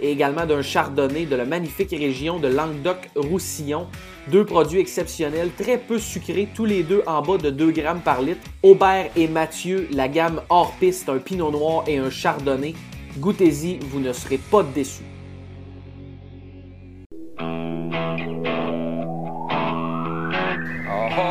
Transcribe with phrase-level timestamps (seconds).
[0.00, 3.86] et également d'un chardonnay de la magnifique région de Languedoc-Roussillon.
[4.28, 8.22] Deux produits exceptionnels, très peu sucrés, tous les deux en bas de 2 grammes par
[8.22, 8.40] litre.
[8.62, 12.74] Aubert et Mathieu, la gamme hors piste, un pinot noir et un chardonnay.
[13.18, 15.02] Goûtez-y, vous ne serez pas déçus.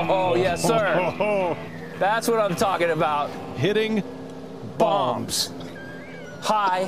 [0.09, 1.55] Oh, yes, sir.
[1.99, 3.29] That's what I'm talking about.
[3.57, 4.03] hitting
[4.77, 5.49] Bombs.
[6.41, 6.87] High,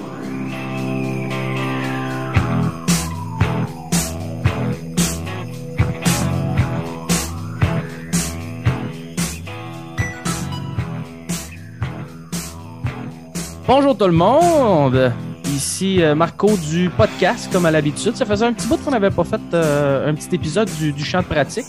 [13.73, 15.13] Bonjour tout le monde!
[15.45, 18.17] Ici euh, Marco du podcast, comme à l'habitude.
[18.17, 21.05] Ça faisait un petit bout qu'on n'avait pas fait euh, un petit épisode du, du
[21.05, 21.67] champ de pratique.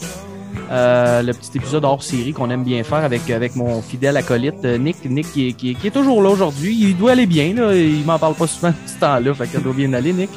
[0.72, 4.64] Euh, le petit épisode hors série qu'on aime bien faire avec, avec mon fidèle acolyte
[4.64, 5.08] Nick.
[5.08, 6.76] Nick qui est, qui est- qui est toujours là aujourd'hui.
[6.76, 7.54] Il doit aller bien.
[7.54, 7.72] Là.
[7.72, 9.32] Il m'en parle pas souvent de ce temps-là.
[9.34, 10.30] Fait qu'il doit bien aller, Nick.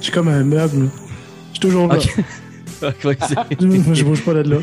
[0.00, 0.88] Je suis comme un meuble.
[1.54, 1.98] Je suis toujours là.
[2.82, 4.56] Je bouge pas de là.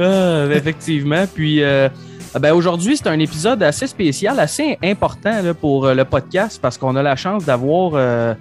[0.00, 1.26] Ah, effectivement.
[1.32, 1.88] Puis, euh,
[2.34, 6.76] ben aujourd'hui, c'est un épisode assez spécial, assez important là, pour euh, le podcast parce
[6.76, 8.34] qu'on a la chance d'avoir euh,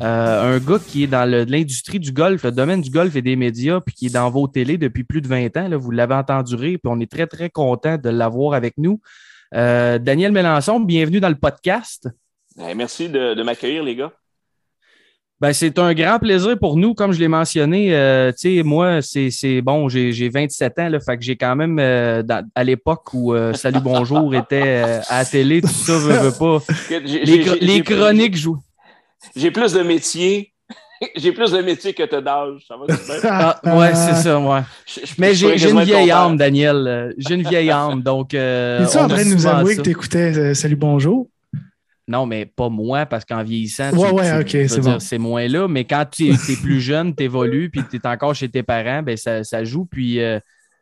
[0.00, 3.36] euh, un gars qui est dans l'industrie du golf, le domaine du golf et des
[3.36, 5.68] médias, puis qui est dans vos télés depuis plus de 20 ans.
[5.68, 9.00] Là, vous l'avez entendu rire, puis on est très, très content de l'avoir avec nous.
[9.54, 12.08] Euh, Daniel Mélenchon, bienvenue dans le podcast.
[12.58, 14.12] Eh, merci de m'accueillir, les gars.
[15.38, 17.94] Ben, c'est un grand plaisir pour nous, comme je l'ai mentionné.
[17.94, 21.36] euh, tu sais, moi, c'est c'est- bon, j'ai j'ai 27 ans, là, fait que j'ai
[21.36, 25.60] quand même, euh, dans- à l'époque où euh, Salut Bonjour était euh, à la télé,
[25.60, 26.58] tout ça, veut, veut pas.
[27.60, 28.62] Les, chroniques jouent.
[29.34, 30.52] J'ai plus de métier.
[31.16, 32.60] J'ai plus de métier que t'as d'âge.
[32.66, 33.60] Ça va.
[33.64, 34.60] Ah, ouais, c'est ça, ouais.
[34.86, 37.14] Je- je- Mais je j'ai une vieille âme, Daniel.
[37.18, 38.32] J'ai une vieille âme, donc.
[38.32, 39.82] euh, Es-tu en train de nous avouer ça.
[39.82, 41.28] que t'écoutais euh, Salut Bonjour?
[42.08, 45.00] Non, mais pas moi, parce qu'en vieillissant, tu- Ouais, tu- c'est dire, bon.
[45.00, 45.66] c'est moins là.
[45.66, 49.02] Mais quand tu es, plus jeune, tu évolues, puis tu es encore chez tes parents,
[49.02, 49.86] ben ça, ça joue.
[49.86, 50.38] Puis, euh,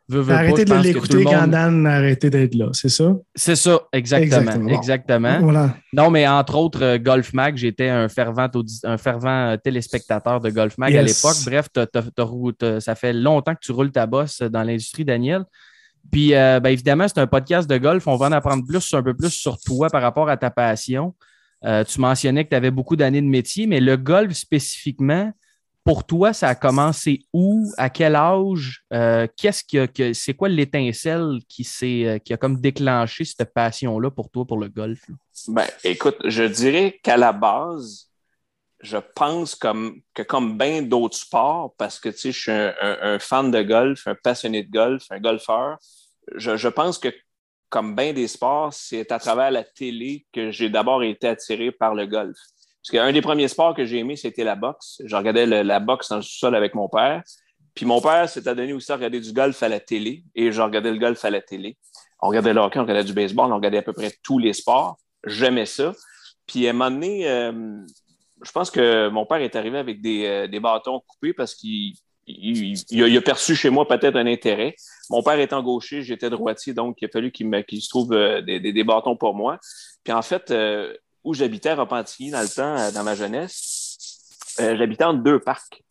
[0.07, 3.15] veux, Arrêtez de l'écouter quand monde- Dan a arrêté d'être là, c'est ça?
[3.33, 4.41] C'est ça, exactement.
[4.41, 4.69] Exactement.
[4.77, 5.39] Exactement.
[5.41, 5.75] Voilà.
[5.93, 10.39] Non, mais entre autres, euh, Golf Mag, j'étais un fervent, audi- un fervent euh, téléspectateur
[10.41, 11.37] de Golf Mag à l'époque.
[11.47, 14.61] Bref, t'as- t'as- t'as rou- t'as- ça fait longtemps que tu roules ta bosse dans
[14.61, 15.43] l'industrie, Daniel.
[16.11, 18.07] Puis, euh, ben, évidemment, c'est un podcast de golf.
[18.07, 21.15] On va en apprendre plus, un peu plus sur toi par rapport à ta passion.
[21.63, 25.31] Euh, tu mentionnais que tu avais beaucoup d'années de métier, mais le golf spécifiquement,
[25.83, 27.71] pour toi, ça a commencé où?
[27.77, 28.83] À quel âge?
[28.91, 34.45] Euh, qu'est-ce que, c'est quoi l'étincelle qui, qui a comme déclenché cette passion-là pour toi,
[34.45, 34.99] pour le golf?
[35.47, 38.09] Ben, écoute, je dirais qu'à la base,
[38.85, 44.05] je pense que comme bien d'autres sports, parce que je suis un, fan de golf,
[44.07, 45.77] un passionné de golf, un golfeur,
[46.35, 47.09] je, pense que
[47.69, 51.95] comme bien des sports, c'est à travers la télé que j'ai d'abord été attiré par
[51.95, 52.37] le golf.
[52.81, 55.01] Parce qu'un des premiers sports que j'ai aimé, c'était la boxe.
[55.03, 57.23] Je regardais la boxe dans le sous-sol avec mon père.
[57.73, 60.61] Puis mon père s'était donné aussi à regarder du golf à la télé et je
[60.61, 61.77] regardais le golf à la télé.
[62.21, 64.53] On regardait le hockey, on regardait du baseball, on regardait à peu près tous les
[64.53, 64.97] sports.
[65.25, 65.93] J'aimais ça.
[66.45, 67.51] Puis à un moment donné, euh,
[68.45, 71.93] je pense que mon père est arrivé avec des, euh, des bâtons coupés parce qu'il
[72.27, 74.75] il, a, perçu chez moi peut-être un intérêt.
[75.09, 78.59] Mon père étant gaucher, j'étais droitier, donc il a fallu qu'il se trouve euh, des,
[78.59, 79.59] des- bâtons pour moi.
[80.03, 83.97] Puis en fait, euh, où j'habitais à Repentigny dans le temps, dans ma jeunesse,
[84.59, 85.81] j'habitais entre deux parcs.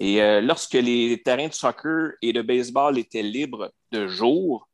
[0.00, 4.69] Et lorsque les terrains de soccer et de baseball étaient libres de jour,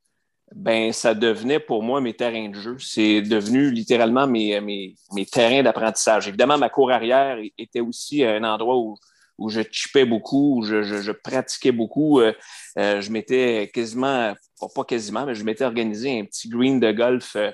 [0.54, 2.76] ben ça devenait pour moi mes terrains de jeu.
[2.78, 6.28] C'est devenu littéralement mes, mes, mes terrains d'apprentissage.
[6.28, 8.96] Évidemment, ma cour arrière était aussi un endroit où,
[9.38, 12.20] où je chipais beaucoup, où je, je, je pratiquais beaucoup.
[12.20, 12.32] Euh,
[12.78, 14.34] euh, je m'étais quasiment,
[14.74, 17.50] pas, quasiment, mais je m'étais organisé un petit green de golf euh,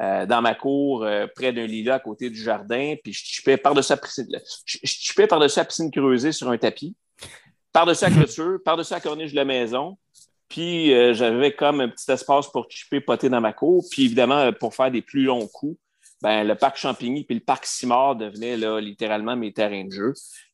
[0.00, 3.56] euh, dans ma cour, euh, près d'un lilas à côté du jardin, puis je chipais
[3.56, 4.26] par-dessus la piscine,
[4.64, 6.94] je, par-dessus la piscine creusée sur un tapis,
[7.72, 9.96] par-dessus la clôture, par-dessus la corniche de la maison,
[10.52, 13.82] puis euh, j'avais comme un petit espace pour chipper, poter dans ma cour.
[13.90, 15.78] Puis évidemment, euh, pour faire des plus longs coups,
[16.20, 20.12] ben, le parc Champigny puis le parc Simard devenaient là, littéralement mes terrains de jeu.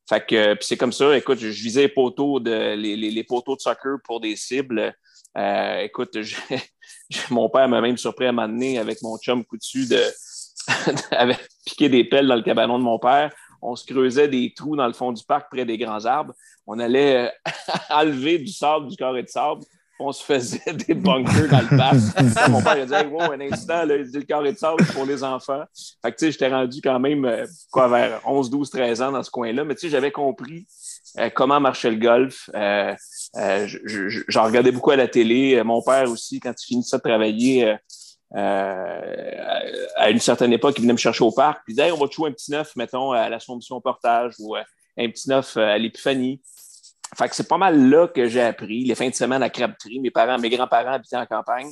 [0.08, 3.60] Que puis c'est comme ça, écoute, je, visais les poteaux de les, les, poteaux de
[3.60, 4.94] soccer pour des cibles.
[5.36, 6.16] Euh, écoute,
[7.30, 10.00] mon père m'a même surpris à m'amener avec mon chum coutu de
[11.10, 13.34] avec piqué des pelles dans le cabanon de mon père.
[13.60, 16.32] On se creusait des trous dans le fond du parc près des grands arbres.
[16.68, 17.52] On allait euh,
[17.90, 19.62] enlever du sable, du carré de sable.
[20.00, 21.96] On se faisait des bunkers dans le parc.
[22.50, 24.84] mon père a dit hey, wow, un instant, là, il dit le carré de sable
[24.86, 25.64] pour les enfants.
[26.02, 29.12] Fait que tu sais, j'étais rendu quand même euh, quoi, vers 11, 12, 13 ans
[29.12, 29.64] dans ce coin-là.
[29.64, 30.66] Mais tu sais, j'avais compris
[31.18, 32.48] euh, comment marchait le golf.
[32.54, 32.94] Euh,
[33.36, 33.66] euh,
[34.28, 35.62] J'en regardais beaucoup à la télé.
[35.64, 37.76] Mon père aussi, quand il finissait de travailler,
[38.36, 41.96] euh, à une certaine époque, il venait me chercher au parc, puis il disait on
[41.96, 44.62] va te jouer un petit neuf, mettons, à l'Assomption Portage ou euh,
[44.98, 46.42] un petit neuf euh, à l'Épiphanie.
[47.16, 48.84] Fait que c'est pas mal là que j'ai appris.
[48.84, 51.70] Les fins de semaine à Crabtree, mes parents, mes grands-parents habitaient en campagne.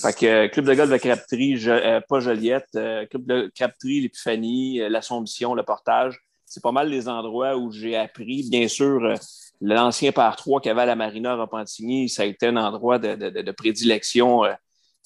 [0.00, 5.54] Fait que club de golf de Crabtree, je, pas Joliette, club de Crabtree, l'Épiphanie, l'Assomption,
[5.54, 6.18] le Portage.
[6.44, 8.46] C'est pas mal les endroits où j'ai appris.
[8.50, 9.14] Bien sûr,
[9.60, 12.98] l'ancien par 3 qu'il y avait à la Marina Repentigny, ça a été un endroit
[12.98, 14.44] de, de, de prédilection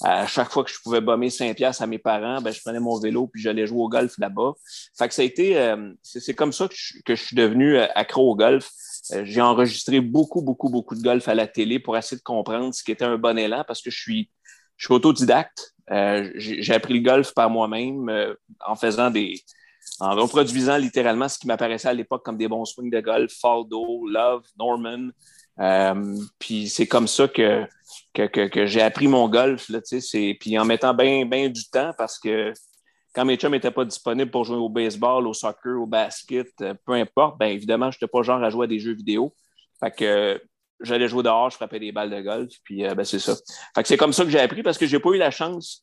[0.02, 2.80] à chaque fois que je pouvais bomber 5 piastres à mes parents, ben, je prenais
[2.80, 4.52] mon vélo puis j'allais jouer au golf là-bas.
[4.96, 7.76] Fait que ça a été, euh, c'est comme ça que je, que je, suis devenu
[7.76, 8.70] euh, accro au golf.
[9.12, 12.72] Euh, j'ai enregistré beaucoup, beaucoup, beaucoup de golf à la télé pour essayer de comprendre
[12.72, 14.31] ce qui était un bon élan parce que je suis,
[14.76, 15.75] je suis autodidacte.
[16.37, 18.10] j'ai appris le golf par moi-même
[18.66, 19.43] en faisant des,
[19.99, 24.06] en reproduisant littéralement ce qui m'apparaissait à l'époque comme des bons swings de golf, Faldo,
[24.06, 25.10] Love, Norman.
[26.38, 27.66] puis c'est comme ça que
[28.14, 29.69] que, que, j'ai appris mon golf.
[29.69, 29.81] Là,
[30.40, 32.52] puis en mettant bien ben du temps parce que
[33.14, 36.75] quand mes chums n'étaient pas disponibles pour jouer au baseball, au soccer, au basket, euh,
[36.87, 39.35] peu importe, bien évidemment, je n'étais pas genre à jouer à des jeux vidéo.
[39.81, 40.43] Fait que
[40.81, 43.35] j'allais jouer dehors, je frappais des balles de golf, puis euh, ben, c'est ça.
[43.75, 45.81] Fait que c'est comme ça que j'ai appris parce que j'ai pas eu la chance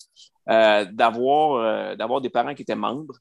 [0.49, 3.15] euh, d'avoir, d'avoir des parents qui étaient membres.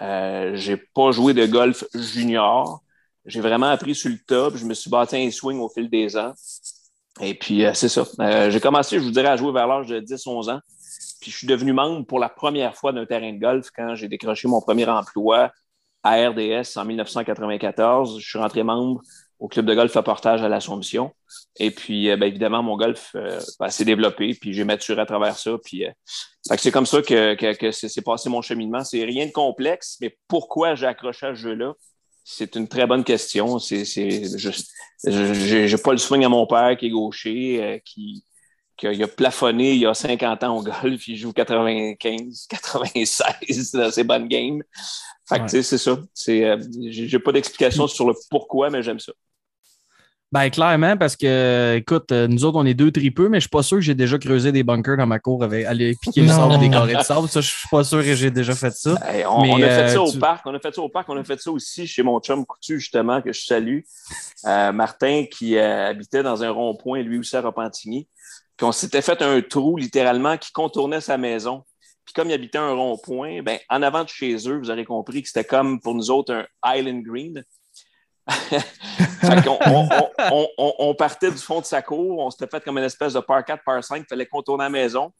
[0.00, 2.82] Euh, j'ai pas joué de golf junior.
[3.24, 4.56] J'ai vraiment appris sur le top.
[4.56, 6.32] Je me suis bâti un swing au fil des ans.
[7.20, 8.04] Et puis, euh, c'est ça.
[8.20, 10.60] Euh, j'ai commencé, je vous dirais, à jouer vers l'âge de 10-11 ans.
[11.20, 14.08] Puis, je suis devenu membre pour la première fois d'un terrain de golf quand j'ai
[14.08, 15.52] décroché mon premier emploi
[16.02, 18.18] à RDS en 1994.
[18.18, 19.02] Je suis rentré membre
[19.38, 21.12] au club de golf à Portage à l'Assomption.
[21.56, 23.14] Et puis, euh, bien, évidemment, mon golf
[23.60, 25.52] ben, s'est développé, puis j'ai maturé à travers ça.
[25.62, 25.84] Puis,
[26.42, 28.84] c'est comme ça que, que, que c'est passé mon cheminement.
[28.84, 31.74] C'est rien de complexe, mais pourquoi j'ai accroché à ce jeu-là?
[32.24, 33.58] C'est une très bonne question.
[33.58, 33.84] C'est,
[34.38, 34.70] juste,
[35.04, 38.24] j'ai pas le swing à mon père qui est gaucher, euh, qui,
[38.76, 43.90] qui a, plafonné il y a 50 ans au golf, il joue 95, 96 dans
[43.90, 44.62] ses bonnes games.
[45.28, 45.98] Fait que, c'est ça.
[46.14, 46.58] C'est, euh,
[46.88, 49.12] j'ai pas d'explication sur le pourquoi, mais j'aime ça.
[50.32, 53.50] Ben, clairement, parce que, écoute, euh, nous autres, on est deux tripeux, mais je suis
[53.50, 56.28] pas sûr que j'ai déjà creusé des bunkers dans ma cour avec aller piquer le
[56.28, 57.28] sable des carrés de sable.
[57.28, 58.94] Ça, je suis pas sûr que j'ai déjà fait ça.
[59.28, 60.46] on, a fait ça euh, au parc.
[60.46, 61.06] On a fait ça au parc.
[61.10, 63.80] On a fait ça aussi chez mon chum Coutu, justement, que je salue.
[64.46, 68.08] Euh, Martin, qui habitait dans un rond-point, lui aussi à Repentigny.
[68.56, 71.62] Puis on s'était fait un trou, littéralement, qui contournait sa maison.
[72.06, 75.20] Puis comme il habitait un rond-point, ben, en avant de chez eux, vous aurez compris
[75.20, 77.44] que c'était comme pour nous autres un Island Green.
[80.78, 83.44] on, partait du fond de sa cour, on s'était fait comme une espèce de par
[83.44, 85.12] 4, par 5, il fallait contourner la maison.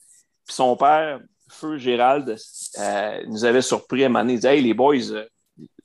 [0.46, 1.20] Puis son père,
[1.50, 2.36] Feu Gérald,
[2.78, 4.34] euh, nous avait surpris à un moment donné.
[4.34, 5.26] Il disait Hey, les boys, euh,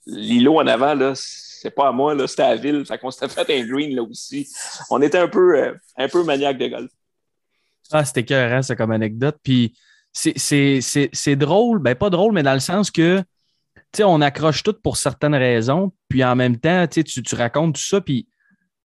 [0.06, 2.84] l'îlot en avant, là, c'est pas à moi, là, c'était à la ville.
[2.86, 4.48] Fait qu'on s'était fait un green là aussi.
[4.90, 6.90] On était un peu, euh, un peu maniaque de golf.
[7.90, 9.36] Ah, c'était cœur, ça, comme anecdote.
[9.42, 9.74] Puis
[10.12, 13.22] c'est drôle, ben pas drôle, mais dans le sens que
[14.00, 18.00] on accroche tout pour certaines raisons, puis en même temps, tu, tu racontes tout ça,
[18.00, 18.28] puis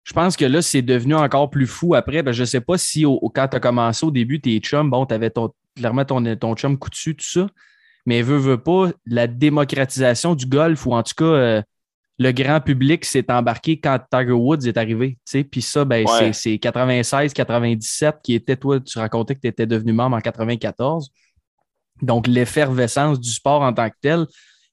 [0.03, 2.23] je pense que là, c'est devenu encore plus fou après.
[2.23, 4.89] Ben, je ne sais pas si au, quand tu as commencé au début, tes chums,
[4.89, 7.47] bon, tu avais ton, clairement ton, ton chum coutu, tout ça,
[8.05, 11.61] mais veut, veut pas, la démocratisation du golf, ou en tout cas, euh,
[12.17, 15.17] le grand public s'est embarqué quand Tiger Woods est arrivé.
[15.49, 20.17] Puis ça, ben, c'est 96-97 qui était, toi, tu racontais que tu étais devenu membre
[20.17, 21.11] en 94.
[22.01, 24.27] Donc, l'effervescence du sport en tant que tel,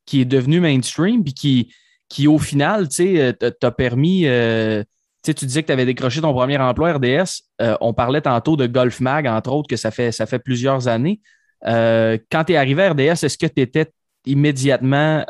[0.08, 1.74] qui est devenu mainstream, puis qui,
[2.08, 4.22] qui au final, tu sais, euh, t'a permis.
[4.24, 4.82] Euh,
[5.22, 7.42] tu disais que tu avais décroché ton premier emploi RDS.
[7.60, 10.88] Euh, on parlait tantôt de Golf Mag, entre autres, que ça fait, ça fait plusieurs
[10.88, 11.20] années.
[11.62, 13.92] quand tu es arrivé à RDS, est-ce que tu étais
[14.24, 15.24] immédiatement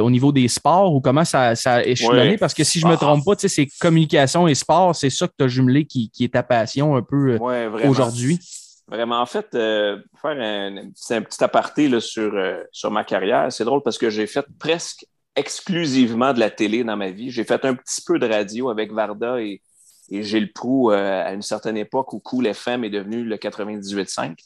[0.00, 2.38] au niveau des sports ou comment ça, ça a échelonné?
[2.38, 5.32] Parce que si je ne me trompe pas, c'est communication et sport, c'est ça que
[5.36, 7.38] tu as jumelé qui, qui, est ta passion un peu
[7.82, 8.38] aujourd'hui.
[8.86, 13.64] Vraiment, en fait, euh, faire un, petit aparté là, sur, euh, sur ma carrière, c'est
[13.64, 17.30] drôle parce que j'ai fait presque exclusivement de la télé dans ma vie.
[17.30, 19.62] J'ai fait un petit peu de radio avec Varda et,
[20.10, 24.36] et Gilles Proux euh, à une certaine époque où Cool FM est devenu le 98.5.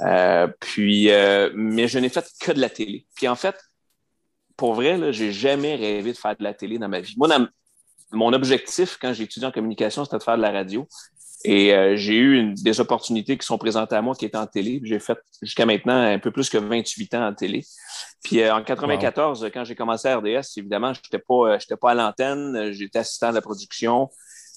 [0.00, 3.06] Euh, puis, euh, mais je n'ai fait que de la télé.
[3.14, 3.56] Puis en fait,
[4.56, 7.16] pour vrai, j'ai jamais rêvé de faire de la télé dans ma vie.
[8.12, 10.86] Mon objectif quand j'ai étudié en communication, c'était de faire de la radio.
[11.46, 14.46] Et euh, j'ai eu une- des opportunités qui sont présentées à moi qui étaient en
[14.46, 14.80] télé.
[14.82, 17.64] J'ai fait jusqu'à maintenant un peu plus que 28 ans en télé.
[18.24, 21.76] Puis euh, en 94, quand j'ai commencé à RDS, évidemment, je n'étais pas, euh, j'étais
[21.76, 24.08] pas à l'antenne, j'étais assistant de la production.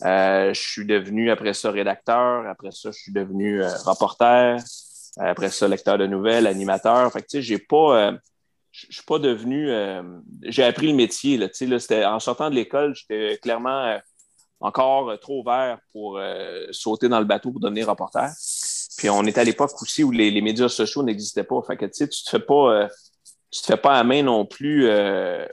[0.05, 4.57] Euh, je suis devenu après ça rédacteur, après ça, je suis devenu euh, reporter,
[5.19, 7.11] après ça, lecteur de nouvelles, animateur.
[7.11, 7.97] Fait que tu sais, j'ai pas.
[8.07, 8.11] euh,
[8.71, 9.69] je suis pas devenu.
[9.71, 10.03] euh,
[10.43, 11.35] j'ai appris le métier.
[11.37, 13.97] Là, tu sais, là, c'était- en sortant de l'école, j'étais clairement euh,
[14.59, 18.29] encore euh, trop vert pour euh, sauter dans le bateau pour devenir reporter.
[18.97, 21.61] Puis on est à l'époque aussi où les, médias sociaux n'existaient pas.
[21.61, 22.73] Fait que tu sais, tu te fais pas.
[22.73, 22.87] euh,
[23.49, 24.89] tu te fais pas à main non plus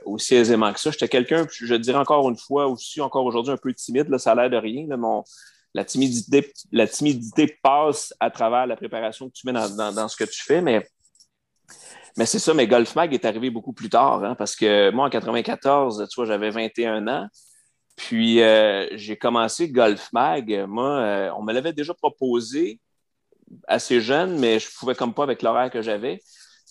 [0.03, 0.91] aussi aisément que ça.
[0.91, 4.35] J'étais quelqu'un, je dirais encore une fois, aussi encore aujourd'hui un peu timide, ça a
[4.35, 4.85] l'air de rien.
[5.73, 10.25] la, timidité, la timidité passe à travers la préparation que tu mets dans ce que
[10.25, 10.85] tu fais, mais,
[12.17, 15.05] mais c'est ça, mais Golf Mag est arrivé beaucoup plus tard, hein, parce que moi,
[15.05, 17.29] en 94, tu vois, j'avais 21 ans,
[17.95, 20.65] puis euh, j'ai commencé Golf Mag.
[20.67, 22.79] Moi, euh, on me l'avait déjà proposé
[23.67, 26.19] assez jeune, mais je pouvais comme pas avec l'horaire que j'avais.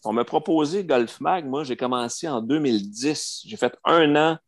[0.04, 1.46] On m'a proposé Golf Mag.
[1.46, 3.42] Moi, j'ai commencé en 2010.
[3.46, 4.38] J'ai fait un an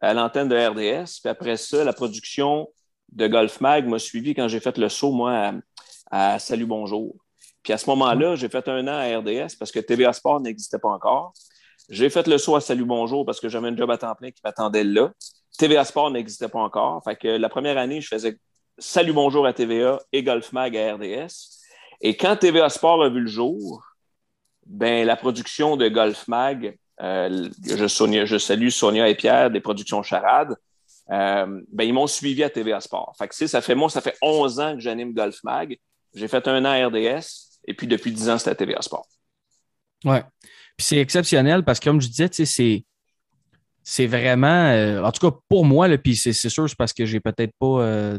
[0.00, 1.20] à l'antenne de RDS.
[1.22, 2.68] Puis après ça, la production
[3.12, 5.52] de Golf Mag m'a suivi quand j'ai fait le saut, moi,
[6.10, 7.14] à, à Salut Bonjour.
[7.62, 10.78] Puis à ce moment-là, j'ai fait un an à RDS parce que TVA Sport n'existait
[10.78, 11.32] pas encore.
[11.88, 14.30] J'ai fait le saut à Salut Bonjour parce que j'avais un job à temps plein
[14.30, 15.12] qui m'attendait là.
[15.58, 17.02] TVA Sport n'existait pas encore.
[17.04, 18.36] Fait que la première année, je faisais
[18.78, 21.60] Salut Bonjour à TVA et Golf Mag à RDS.
[22.00, 23.84] Et quand TVA Sport a vu le jour,
[24.66, 30.56] ben, la production de Golf Mag, euh, je, salue Sonia et Pierre des productions Charade,
[31.10, 33.14] euh, ben, ils m'ont suivi à TVA Sport.
[33.16, 35.78] Fait que, ça fait, moi, ça fait 11 ans que j'anime Golf Mag.
[36.14, 39.06] J'ai fait un an à RDS et puis depuis 10 ans, c'était à TVA Sport.
[40.04, 40.22] Ouais.
[40.76, 42.84] Puis c'est exceptionnel parce que, comme je disais, c'est.
[43.86, 47.20] C'est vraiment, euh, en tout cas pour moi, puis c'est sûr, c'est parce que j'ai
[47.20, 48.18] peut-être pas, euh,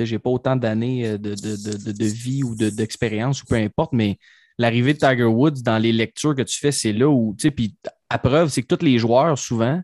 [0.00, 4.18] j'ai autant d'années euh, de, vie ou de- d'expérience ou peu importe, mais
[4.58, 7.50] l'arrivée de Tiger Woods dans les lectures que tu fais, c'est là où, tu sais,
[7.52, 7.76] puis
[8.10, 9.80] à preuve, c'est que tous les joueurs, souvent,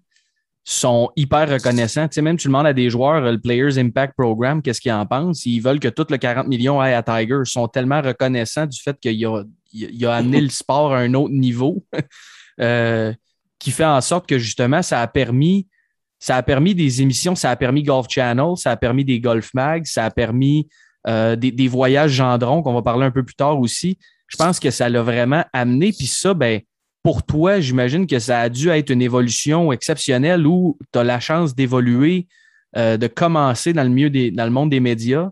[0.64, 2.08] sont hyper reconnaissants.
[2.08, 5.06] Tu sais, même tu demandes à des joueurs, le Players Impact Program, qu'est-ce qu'ils en
[5.06, 7.38] pensent, ils veulent que tout le 40 millions aille à Tiger.
[7.44, 11.14] Ils sont tellement reconnaissants du fait qu'il a, il a amené le sport à un
[11.14, 11.84] autre niveau.
[13.62, 15.68] qui fait en sorte que justement, ça a permis,
[16.74, 20.10] des émissions, ça a permis Golf Channel, ça a permis des Golf Mag, ça a
[20.10, 20.68] permis
[21.06, 23.98] euh, des, voyages Gendron, qu'on va parler un peu plus tard aussi.
[24.26, 25.92] Je pense que ça l'a vraiment amené.
[25.92, 26.60] Puis ça, ben,
[27.04, 31.20] pour toi, j'imagine que ça a dû être une évolution exceptionnelle où tu as la
[31.20, 32.26] chance d'évoluer,
[32.76, 35.30] euh, de commencer dans le, milieu dans le monde des médias,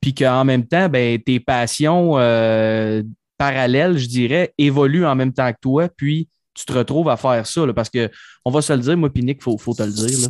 [0.00, 3.04] puis qu'en même temps, ben, tes passions euh,
[3.38, 6.28] parallèles, je dirais, évoluent en même temps que toi, puis
[6.60, 8.10] tu te retrouves à faire ça, là, parce que
[8.44, 10.20] on va se le dire, moi, Nick, il faut, faut te le dire.
[10.20, 10.28] là.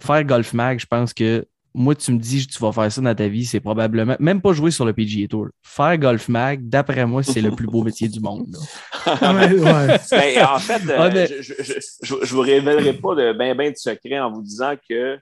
[0.00, 3.00] Faire Golf Mag, je pense que moi, tu me dis que tu vas faire ça
[3.00, 5.48] dans ta vie, c'est probablement, même pas jouer sur le PGA Tour.
[5.62, 8.46] Faire Golf Mag, d'après moi, c'est le plus beau métier du monde.
[8.52, 8.58] là.
[9.32, 9.98] Ouais, ouais.
[10.10, 11.72] Ben, en fait, euh, mais- je, je, je,
[12.02, 15.18] je- je vous révélerai pas de ben ben de secret en vous disant que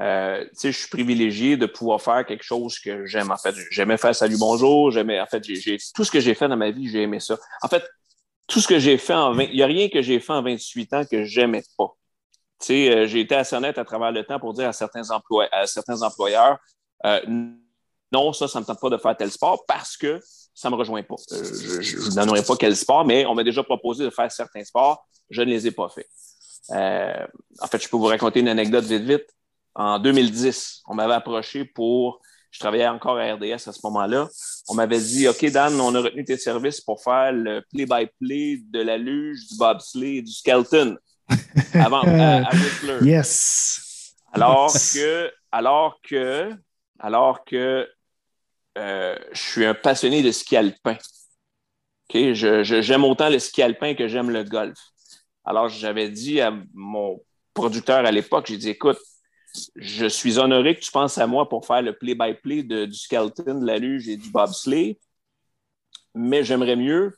[0.00, 3.30] euh, tu sais, je suis privilégié de pouvoir faire quelque chose que j'aime.
[3.30, 6.48] En fait, j'aimais faire Salut Bonjour, j'aimais, en fait, j'ai- tout ce que j'ai fait
[6.48, 7.36] dans ma vie, j'ai aimé ça.
[7.62, 7.84] En fait,
[8.52, 10.42] tout ce que j'ai fait en 20, il n'y a rien que j'ai fait en
[10.42, 11.96] 28 ans que j'aimais pas.
[12.60, 15.10] Tu sais, euh, j'ai été assez honnête à travers le temps pour dire à certains,
[15.10, 16.58] employeurs,
[17.06, 17.20] euh,
[18.12, 20.20] non, ça, ça ne me tente pas de faire tel sport parce que
[20.54, 21.14] ça ne me rejoint pas.
[21.32, 24.64] Euh, je ne donnerai pas quel sport, mais on m'a déjà proposé de faire certains
[24.64, 25.02] sports.
[25.30, 26.08] Je ne les ai pas faits.
[26.68, 29.34] En fait, je peux vous raconter une anecdote vite, vite.
[29.74, 32.20] En 2010, on m'avait approché pour.
[32.52, 34.28] Je travaillais encore à RDS à ce moment-là.
[34.68, 38.80] On m'avait dit OK, Dan, on a retenu tes services pour faire le play-by-play de
[38.80, 40.96] la luge, du bobsleigh et du skeleton
[41.74, 42.98] avant, à, à Whistler.
[43.02, 44.14] Yes.
[44.32, 46.50] Alors que, alors que,
[47.00, 47.88] alors que
[48.78, 50.96] euh, je suis un passionné de ski alpin.
[52.10, 52.32] OK?
[52.34, 54.78] Je- je- j'aime autant le ski alpin que j'aime le golf.
[55.44, 57.18] Alors, j'avais dit à mon
[57.54, 58.98] producteur à l'époque, j'ai dit, écoute,
[59.76, 63.66] je suis honoré que tu penses à moi pour faire le play-by-play du skeleton, de
[63.66, 64.98] la luge et du bobsleigh,
[66.14, 67.16] mais j'aimerais mieux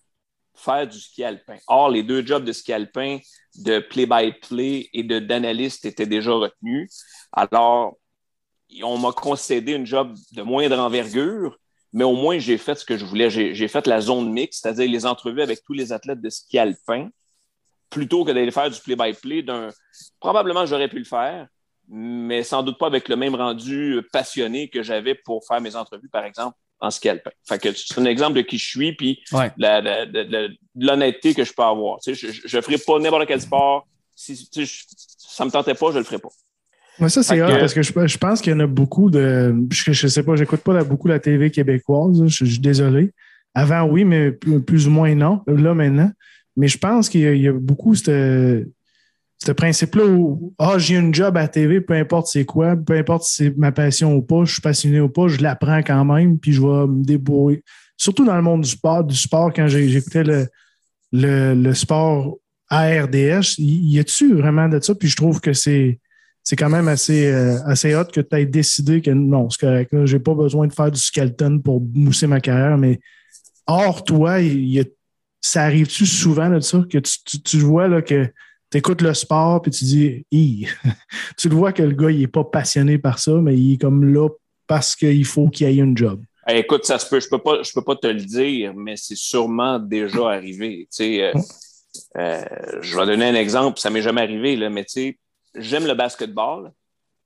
[0.55, 1.57] faire du ski alpin.
[1.67, 3.19] Or, les deux jobs de ski alpin,
[3.57, 6.91] de play-by-play et de d'analyste étaient déjà retenus.
[7.33, 7.99] Alors,
[8.83, 11.59] on m'a concédé une job de moindre envergure,
[11.93, 13.31] mais au moins j'ai fait ce que je voulais.
[13.31, 17.11] J'ai fait la zone mixte, c'est-à-dire les entrevues avec tous les athlètes de ski alpin,
[17.91, 19.69] plutôt que d'aller faire du play-by-play d'un.
[20.19, 21.47] Probablement, j'aurais pu le faire,
[21.89, 26.09] mais sans doute pas avec le même rendu passionné que j'avais pour faire mes entrevues,
[26.09, 27.31] par exemple, en ski alpin.
[27.49, 29.51] Fait que c'est un exemple de qui je suis, puis Ouais.
[30.77, 32.01] l'honnêteté que je peux avoir.
[32.01, 33.87] Tu sais, je ne ferai pas n'importe quel sport.
[34.15, 34.85] Si tu sais, je-
[35.19, 36.29] ça me tentait pas, je le ferai pas.
[37.01, 39.11] Mais ça, c'est rare que- parce que je, je pense qu'il y en a beaucoup
[39.11, 39.55] de.
[39.73, 42.25] Je, je sais pas, j'écoute pas la- beaucoup la TV québécoise.
[42.27, 43.11] Je, suis désolé.
[43.55, 45.43] Avant, oui, mais plus, plus ou moins non.
[45.47, 46.11] Là, maintenant.
[46.57, 48.65] Mais je pense qu'il y, y a beaucoup ce
[49.45, 53.25] ce principe-là où Ah, j'ai une job à TV, peu importe c'est quoi, peu importe
[53.25, 56.39] si c'est ma passion ou pas, je suis passionné ou pas, je l'apprends quand même,
[56.39, 57.63] puis je vais me débrouiller.
[57.97, 60.47] Surtout dans le monde du sport, du sport, quand j'ai- j'écoutais le,
[61.13, 62.37] le, le sport
[62.69, 64.95] à RDS, y, a-tu vraiment de ça?
[64.95, 66.01] Puis je trouve que c'est
[66.47, 69.91] c'est quand même assez, euh, assez hot que tu aies décidé que non, c'est correct.
[70.05, 73.01] Je n'ai pas besoin de faire du skeleton pour mousser ma carrière, mais
[73.67, 74.85] hors toi, y a-
[75.41, 78.29] ça arrive-tu souvent de ça que tu, tu, tu vois là, que
[78.75, 80.67] tu écoutes le sport puis tu dis Hi!
[81.39, 83.81] tu le vois que le gars il n'est pas passionné par ça, mais il est
[83.81, 84.29] comme là
[84.67, 86.25] parce qu'il faut qu'il ait une job.
[86.45, 88.97] Hey, écoute, ça se peut, je peux pas, je peux pas te le dire, mais
[88.97, 90.89] c'est sûrement déjà arrivé.
[90.91, 91.33] Tu sais, euh,
[92.19, 92.45] euh,
[92.81, 94.85] je vais donner un exemple, ça m'est jamais arrivé, là, mais
[95.55, 96.73] j'aime le basketball,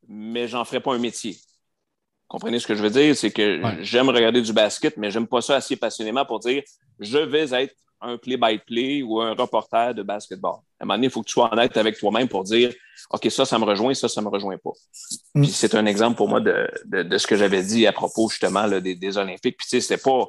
[0.07, 1.35] mais j'en ferai pas un métier.
[2.29, 3.17] Comprenez ce que je veux dire?
[3.17, 3.79] C'est que Ouais.
[3.81, 6.63] j'aime regarder du basket, mais j'aime pas ça assez passionnément pour dire
[7.01, 10.57] je vais être un play-by-play ou un reporter de basketball.
[10.79, 12.73] À un moment donné, il faut que tu sois honnête avec toi-même pour dire
[13.11, 14.73] OK, ça, ça me rejoint, ça, ça me rejoint pas.
[15.35, 15.43] Mm.
[15.43, 18.29] Puis c'est un exemple pour moi de, de, de ce que j'avais dit à propos
[18.29, 19.57] justement là, des, des Olympiques.
[19.57, 20.27] Puis tu sais, c'était pas.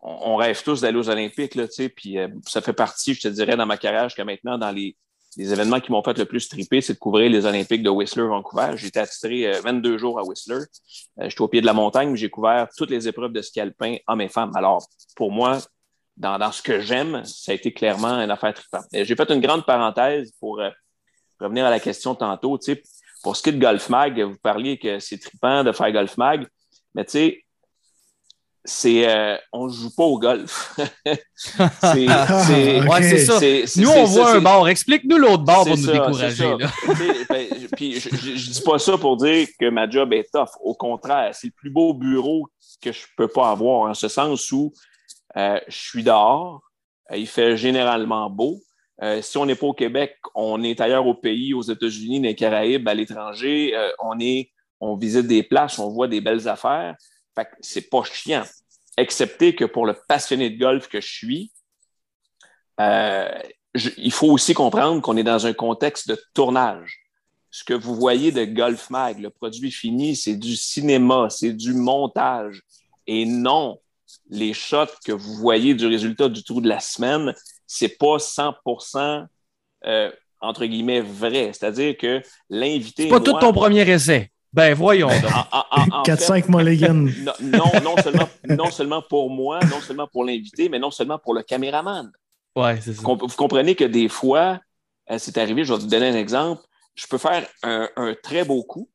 [0.00, 3.14] On, on rêve tous d'aller aux Olympiques, là, tu sais, puis euh, ça fait partie,
[3.14, 4.96] je te dirais, dans ma carrière jusqu'à maintenant, dans les,
[5.36, 8.26] les événements qui m'ont fait le plus triper, c'est de couvrir les Olympiques de Whistler,
[8.26, 8.72] Vancouver.
[8.76, 10.56] J'ai été attitré euh, 22 jours à Whistler.
[11.20, 13.60] Euh, J'étais au pied de la montagne, mais j'ai couvert toutes les épreuves de ski
[13.60, 14.52] alpin, hommes et femmes.
[14.54, 15.58] Alors, pour moi,
[16.16, 18.84] dans, dans ce que j'aime, ça a été clairement une affaire trippante.
[18.92, 20.70] J'ai fait une grande parenthèse pour euh,
[21.40, 22.58] revenir à la question tantôt.
[22.58, 22.82] Tu sais,
[23.22, 26.16] pour ce qui est de Golf Mag, vous parliez que c'est trippant de faire Golf
[26.16, 26.46] Mag,
[26.94, 27.44] mais tu sais,
[28.64, 30.78] c'est euh, on joue pas au golf.
[31.80, 32.06] c'est.
[32.88, 33.40] Ouais, ça.
[33.80, 34.68] Nous, on voit un bord.
[34.68, 36.44] Explique-nous l'autre bord pour nous ça, décourager.
[37.28, 40.30] ben, je- Puis je, je, je dis pas ça pour dire que ma job est
[40.32, 40.50] tough.
[40.60, 42.46] Au contraire, c'est le plus beau bureau
[42.80, 44.91] que je peux pas avoir, en ce sens où euh,
[45.36, 46.62] je suis dehors,
[47.10, 48.60] euh, il fait généralement beau.
[49.02, 52.28] Euh, si on n'est pas au Québec, on est ailleurs au pays, aux États-Unis, dans
[52.28, 53.72] les Caraïbes, à l'étranger.
[53.74, 56.96] Euh, on est, on visite des places, on voit des belles affaires.
[57.34, 58.44] Fait que c'est pas chiant.
[58.96, 61.52] Excepté que pour le passionné de golf que je suis,
[62.80, 63.28] euh,
[63.96, 66.98] il faut aussi comprendre qu'on est dans un contexte de tournage.
[67.50, 71.74] Ce que vous voyez de Golf Mag, le produit fini, c'est du cinéma, c'est du
[71.74, 72.62] montage.
[73.06, 73.78] Et non,
[74.30, 77.34] les shots que vous voyez du résultat du trou de la semaine,
[77.66, 79.26] c'est pas 100%
[79.86, 81.52] euh, entre guillemets vrai.
[81.52, 83.04] C'est-à-dire que l'invité.
[83.04, 84.30] C'est pas tout moi- ton premier essai.
[84.52, 85.24] Ben, voyons donc.
[85.32, 86.92] en- en- en- en fait, 4-5 mulligans.
[87.18, 91.18] non, non, non seulement, non seulement pour moi, non seulement pour l'invité, mais non seulement
[91.18, 92.10] pour le caméraman.
[92.54, 93.00] Ouais, c'est ça.
[93.02, 94.60] Vous comprenez que des fois,
[95.10, 96.60] euh, c'est arrivé, je vais vous donner un exemple,
[96.94, 98.90] je peux faire un, un très beau coup,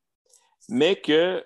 [0.70, 1.44] mais que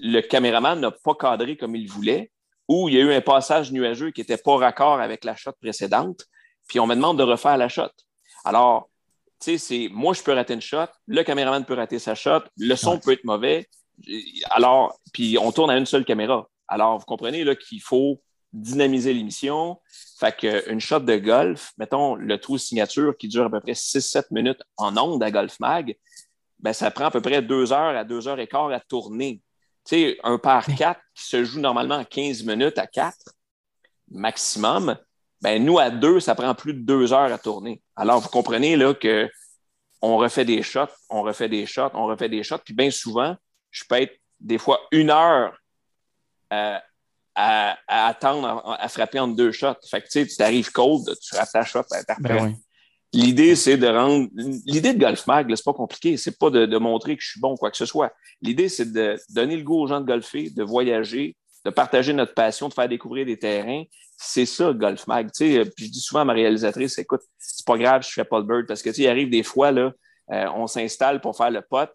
[0.00, 2.30] le caméraman n'a pas cadré comme il voulait,
[2.68, 5.52] ou il y a eu un passage nuageux qui n'était pas raccord avec la shot
[5.60, 6.24] précédente,
[6.68, 7.90] puis on me demande de refaire la shot.
[8.44, 8.90] Alors,
[9.40, 12.42] tu sais, c'est moi, je peux rater une shot, le caméraman peut rater sa shot,
[12.56, 13.68] le son peut être mauvais.
[14.50, 16.48] Alors, puis on tourne à une seule caméra.
[16.68, 18.20] Alors, vous comprenez là qu'il faut
[18.52, 19.80] dynamiser l'émission.
[20.18, 24.26] Fait qu'une shot de golf, mettons le trou signature qui dure à peu près 6-7
[24.30, 25.96] minutes en ondes à Golf Mag,
[26.58, 29.42] ben, ça prend à peu près deux heures à deux heures et quart à tourner.
[29.84, 33.16] Tu sais, un par 4 qui se joue normalement en 15 minutes à 4
[34.10, 34.96] maximum,
[35.40, 37.82] ben, nous, à deux, ça prend plus de deux heures à tourner.
[37.96, 39.28] Alors, vous comprenez là que
[40.02, 43.36] on refait des shots, on refait des shots, on refait des shots, puis bien souvent,
[43.70, 45.58] je peux être des fois une heure
[46.52, 46.78] euh,
[47.34, 49.74] à, à attendre, à, à frapper entre deux shots.
[49.90, 51.82] Fait que tu sais, tu arrives cold, tu rates ta shot.
[52.20, 52.56] Ben oui.
[53.16, 54.28] L'idée, c'est de rendre.
[54.66, 56.18] L'idée de Golf Mag, c'est pas compliqué.
[56.18, 58.12] C'est pas de, de montrer que je suis bon ou quoi que ce soit.
[58.42, 62.34] L'idée, c'est de donner le goût aux gens de golfer, de voyager, de partager notre
[62.34, 63.84] passion, de faire découvrir des terrains.
[64.18, 65.30] C'est ça, Golf Mag.
[65.32, 68.24] Tu sais, puis je dis souvent à ma réalisatrice, écoute, c'est pas grave, je fais
[68.24, 69.92] pas le bird parce que tu sais, il arrive des fois, là,
[70.32, 71.90] euh, on s'installe pour faire le pot,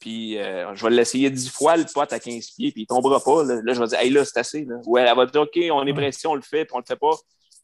[0.00, 3.20] puis euh, je vais l'essayer dix fois, le pot à 15 pieds, puis il tombera
[3.20, 3.44] pas.
[3.44, 4.64] Là, Là, je vais dire, hey, là, c'est assez.
[4.64, 4.76] Là.
[4.86, 6.96] Ouais, elle va dire, OK, on est pressé, on le fait, puis on le fait
[6.96, 7.12] pas.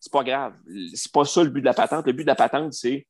[0.01, 0.55] C'est pas grave.
[0.95, 2.07] C'est pas ça le but de la patente.
[2.07, 3.07] Le but de la patente, c'est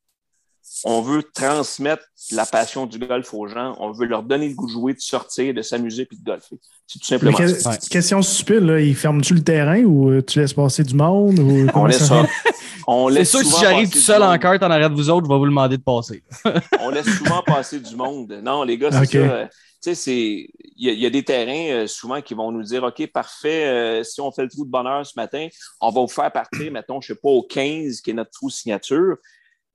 [0.85, 3.77] on veut transmettre la passion du golf aux gens.
[3.81, 6.57] On veut leur donner le goût de jouer, de sortir, de s'amuser puis de golfer.
[6.87, 7.77] C'est tout simplement ça.
[7.77, 11.39] que- Question stupide, là, il ferme-tu le terrain ou euh, tu laisses passer du monde?
[11.39, 12.27] Ou On laisse, ça-
[12.87, 15.27] on C'est sûr que si j'arrive tout seul en carte en arrière de vous autres,
[15.27, 16.23] je vais vous demander de passer.
[16.81, 18.31] on laisse souvent passer du monde.
[18.43, 19.19] Non, les gars, c'est ça.
[19.19, 19.47] euh,
[19.83, 20.49] Tu sais, c'est.
[20.81, 23.05] Il y, a- il y a des terrains euh, souvent qui vont nous dire OK,
[23.13, 25.49] parfait, euh, si on fait le trou de bonheur ce matin,
[25.81, 28.49] on va vous faire partir, mettons, je sais pas, au 15, qui est notre trou
[28.49, 29.17] signature.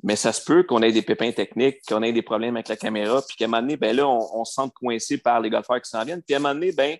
[0.04, 2.76] Mais ça se peut qu'on ait des pépins techniques, qu'on ait des problèmes avec la
[2.76, 5.50] caméra, puis qu'à un moment donné, ben là, on, on se sente coincé par les
[5.50, 6.22] golfeurs qui s'en viennent.
[6.22, 6.98] Puis à un moment donné, ben,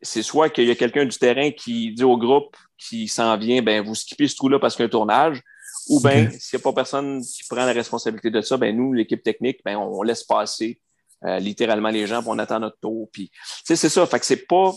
[0.00, 3.62] c'est soit qu'il y a quelqu'un du terrain qui dit au groupe qui s'en vient,
[3.62, 5.42] ben, vous skippez ce trou-là parce qu'il y a un tournage.
[5.88, 8.92] Ou bien, s'il n'y a pas personne qui prend la responsabilité de ça, ben nous,
[8.92, 10.80] l'équipe technique, ben on, on laisse passer
[11.24, 13.08] euh, littéralement les gens, puis on attend notre tour.
[13.12, 14.06] Puis, tu sais, c'est ça.
[14.06, 14.72] Fait que c'est pas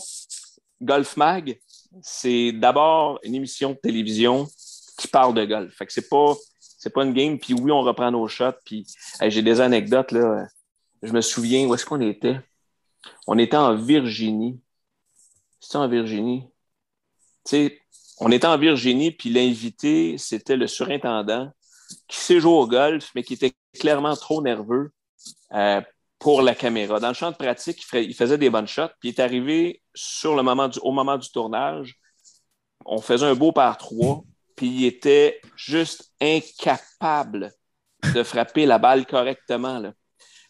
[0.80, 1.58] Golf Mag,
[2.02, 4.46] c'est d'abord une émission de télévision
[4.98, 5.74] qui parle de golf.
[5.74, 6.34] Fait que c'est pas,
[6.86, 7.36] c'est pas une game.
[7.36, 8.60] Puis oui, on reprend nos shots.
[8.64, 8.86] Puis
[9.20, 10.46] j'ai des anecdotes là.
[11.02, 12.38] Je me souviens où est-ce qu'on était.
[13.26, 14.60] On était en Virginie.
[15.58, 16.44] C'était en Virginie?
[17.44, 17.80] Tu sais,
[18.20, 21.50] on était en Virginie, puis l'invité, c'était le surintendant
[22.06, 24.92] qui sait jouer au golf, mais qui était clairement trop nerveux
[25.54, 25.80] euh,
[26.20, 27.00] pour la caméra.
[27.00, 29.82] Dans le champ de pratique, il, il faisait des bonnes shots, puis il est arrivé
[29.92, 31.98] sur le moment du, au moment du tournage.
[32.84, 34.22] On faisait un beau par trois,
[34.56, 37.52] puis il était juste incapable
[38.14, 39.78] de frapper la balle correctement.
[39.78, 39.92] Là.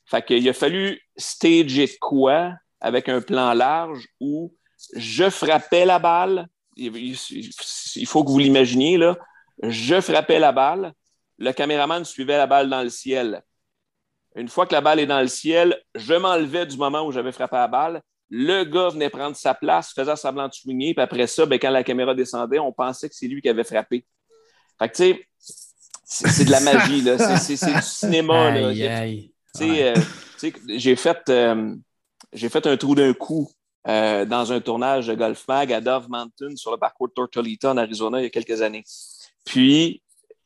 [0.07, 4.55] Fait qu'il a fallu stager quoi avec un plan large où
[4.95, 6.47] je frappais la balle.
[6.77, 7.16] Il,
[8.07, 8.99] faut que vous l'imaginiez.
[9.62, 10.92] Je frappais la balle.
[11.38, 13.42] Le caméraman suivait la balle dans le ciel.
[14.37, 17.33] Une fois que la balle est dans le ciel, je m'enlevais du moment où j'avais
[17.33, 18.03] frappé la balle.
[18.31, 21.71] Le gars venait prendre sa place, faisait semblant de swinguer, puis après ça, ben, quand
[21.71, 24.05] la caméra descendait, on pensait que c'est lui qui avait frappé.
[24.79, 27.19] Fait que, tu sais, c'est de la magie, là.
[27.39, 28.73] C'est- du cinéma, là.
[29.55, 29.95] Sais, euh,
[30.77, 31.75] j'ai fait, euh,
[32.33, 33.49] j'ai fait un trou d'un coup
[33.89, 37.71] euh, dans un tournage de Golf Mag à Dove Mountain sur le parcours de Tortolita
[37.71, 38.85] en Arizona il y a quelques années.
[39.45, 40.03] Puis,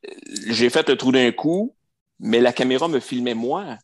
[0.07, 0.13] euh,
[0.49, 1.75] j'ai fait le trou d'un coup,
[2.19, 3.79] mais la caméra me filmait moi.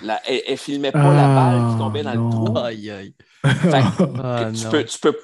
[0.00, 2.24] La, elle, elle filmait pas la Ah, balle qui tombait dans non.
[2.44, 2.58] le trou.
[2.58, 3.14] Aïe, aïe.
[3.44, 5.18] Fait que Ah, tu peux, tu peux,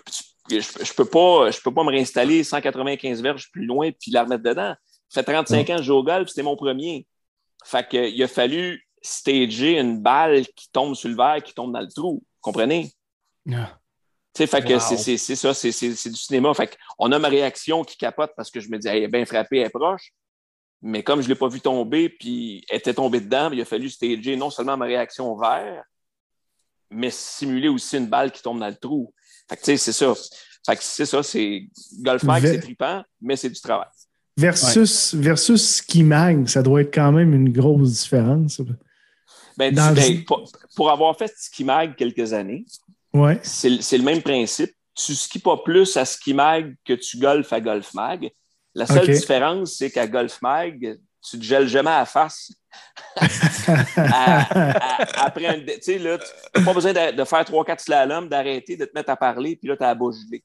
[0.48, 4.11] tu- je, je peux pas, je peux pas me réinstaller 195 verges plus loin puis
[4.11, 4.74] la remettre dedans.
[5.09, 7.07] Ça fait 35 ans que je joue au golf, c'était mon premier.
[7.64, 11.72] Fait que, il a fallu stager une balle qui tombe sur le verre, qui tombe
[11.72, 12.14] dans le trou.
[12.22, 12.92] Vous comprenez?
[13.50, 13.78] Ah.
[14.35, 14.81] Tu sais, fait que Wow.
[14.81, 16.52] c'est- c'est c'est ça, c'est c'est- c'est du cinéma.
[16.54, 19.24] Fait on a ma réaction qui capote parce que je me dis, elle est bien
[19.24, 20.12] frappée, elle est proche.
[20.82, 23.64] Mais comme je ne l'ai pas vu tomber, puis elle était tombée dedans, il a
[23.64, 25.82] fallu stager non seulement ma réaction verre,
[26.90, 29.12] mais simuler aussi une balle qui tombe dans le trou.
[29.48, 30.14] Fait que tu sais, c'est ça.
[30.64, 31.68] Fait que c'est ça, c'est
[32.00, 33.88] Golf Mag, c'est trippant, mais c'est du travail.
[34.36, 38.60] Versus, versus Ski Mag, ça doit être quand même une grosse différence.
[39.56, 42.64] Ben, Dans tu- le- ben, pour, pour avoir fait Ski Mag quelques années,
[43.12, 43.40] Ouais.
[43.42, 44.70] c'est le- c'est le même principe.
[44.94, 48.30] Tu skis pas plus à Ski Mag que tu golfes à Golf Mag.
[48.78, 52.52] La seule différence, c'est qu'à Golf Mag, tu te gèles jamais à la face.
[53.96, 54.40] À-
[55.02, 56.24] à- après un, tu sais, là, tu
[56.58, 59.68] n'as pas besoin de, de faire 3-4 slaloms, d'arrêter, de te mettre à parler, puis
[59.68, 60.44] là, tu as la bouche gelée.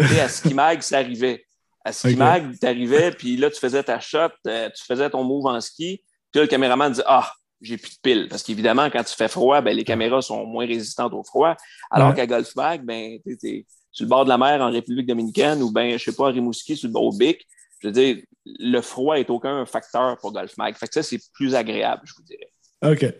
[0.00, 1.44] Tu sais, à Ski Mag, ça arrivait.
[1.84, 2.16] À Ski Ok.
[2.16, 5.60] Mag, tu arrivais, puis là, tu faisais ta shot, euh, tu faisais ton move en
[5.60, 8.26] ski, puis là, le caméraman dit Ah, j'ai plus de piles.
[8.30, 11.54] Parce qu'évidemment, quand tu fais froid, ben, les caméras sont moins résistantes au froid.
[11.90, 12.14] Alors Ouais.
[12.14, 15.62] qu'à Golf Mag, ben, tu es sur le bord de la mer en République dominicaine
[15.62, 17.46] ou ben, je sais pas, à Rimouski, sur le bord au Bic.
[17.80, 20.74] Je veux dire, le froid est aucun facteur pour Golf Mag.
[20.76, 22.50] Fait que ça, c'est plus agréable, je vous dirais.
[22.82, 23.14] OK.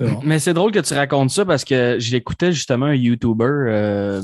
[0.00, 0.20] Bon.
[0.24, 4.22] Mais c'est drôle que tu racontes ça parce que j'écoutais justement un YouTuber euh,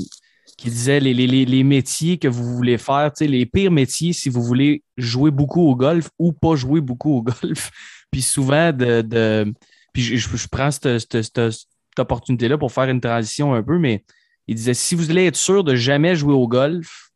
[0.57, 4.12] qui disait les, les- les- métiers que vous voulez faire, tu sais, les pires métiers
[4.12, 7.70] si vous voulez jouer beaucoup au golf ou pas jouer beaucoup au golf.
[8.11, 9.52] Puis souvent, de, de-
[9.92, 13.62] puis je, je- je prends cette, cette- cette- cette opportunité-là pour faire une transition un
[13.62, 14.02] peu, mais
[14.48, 17.08] il disait si vous voulez être sûr de jamais jouer au golf,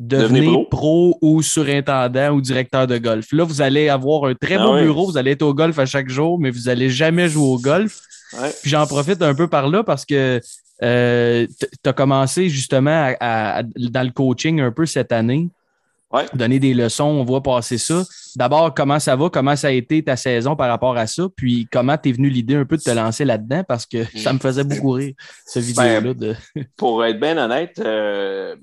[0.00, 1.18] devenez Devenez pro.
[1.20, 3.26] ou surintendant ou directeur de golf.
[3.32, 4.82] Là, vous allez avoir un très Ah beau ouais.
[4.84, 7.58] bureau, vous allez être au golf à chaque jour, mais vous allez jamais jouer au
[7.58, 8.00] golf.
[8.40, 8.50] Ouais.
[8.62, 10.40] Puis j'en profite un peu par là parce que
[10.82, 15.48] euh, tu as commencé justement à- dans le coaching un peu cette année.
[16.12, 16.24] Ouais.
[16.34, 18.02] Donner des leçons, on va passer ça.
[18.34, 19.30] D'abord, comment ça va?
[19.30, 21.24] Comment ça a été ta saison par rapport à ça?
[21.36, 23.62] Puis comment t'es venu l'idée un peu de te lancer là-dedans?
[23.68, 25.14] Parce que ça me faisait beaucoup rire,
[25.46, 26.14] cette vidéo-là.
[26.14, 26.34] de...
[26.76, 28.56] Pour être bien honnête, euh,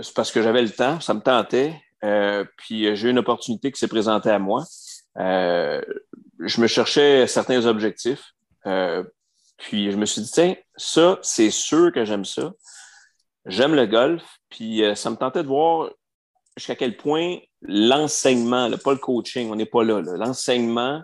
[0.00, 1.80] c'est parce que j'avais le temps, ça me tentait.
[2.04, 4.64] Euh, puis euh, j'ai eu une opportunité qui s'est présentée à moi.
[5.18, 5.80] Euh,
[6.40, 8.32] je me cherchais certains objectifs.
[8.66, 9.04] Euh,
[9.56, 12.52] puis je me suis dit, tiens, ça, c'est sûr que j'aime ça.
[13.46, 14.22] J'aime le golf.
[14.50, 15.90] Puis euh, ça me tentait de voir
[16.56, 21.02] jusqu'à quel point l'enseignement, pas le coaching, on n'est pas là, l'enseignement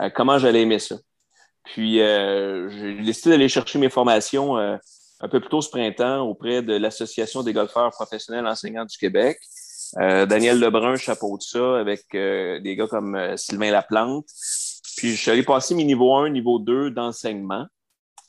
[0.00, 0.96] euh, comment j'allais aimer ça.
[1.64, 4.78] Puis, j'ai décidé d'aller chercher mes formations
[5.20, 9.38] un peu plus tôt ce printemps auprès de l'Association des golfeurs professionnels enseignants du Québec.
[9.94, 14.26] Daniel Lebrun chapeau de ça avec des gars comme Sylvain Laplante.
[14.96, 17.66] Puis, je suis allé passer mes niveaux 1, niveau 2 d'enseignement.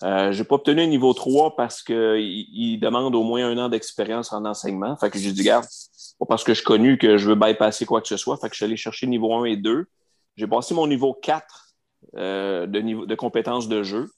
[0.03, 3.57] Euh, je n'ai pas obtenu un niveau 3 parce qu'il il demande au moins un
[3.57, 4.95] an d'expérience en enseignement.
[4.97, 5.65] Fait que j'ai dit, garde,
[6.19, 8.37] pas parce que je connu que je veux bypasser quoi que ce soit.
[8.37, 9.85] Fait que je suis allé chercher niveau 1 et 2.
[10.35, 11.45] J'ai passé mon niveau 4
[12.17, 14.09] euh, de, niveau, de compétences de jeu.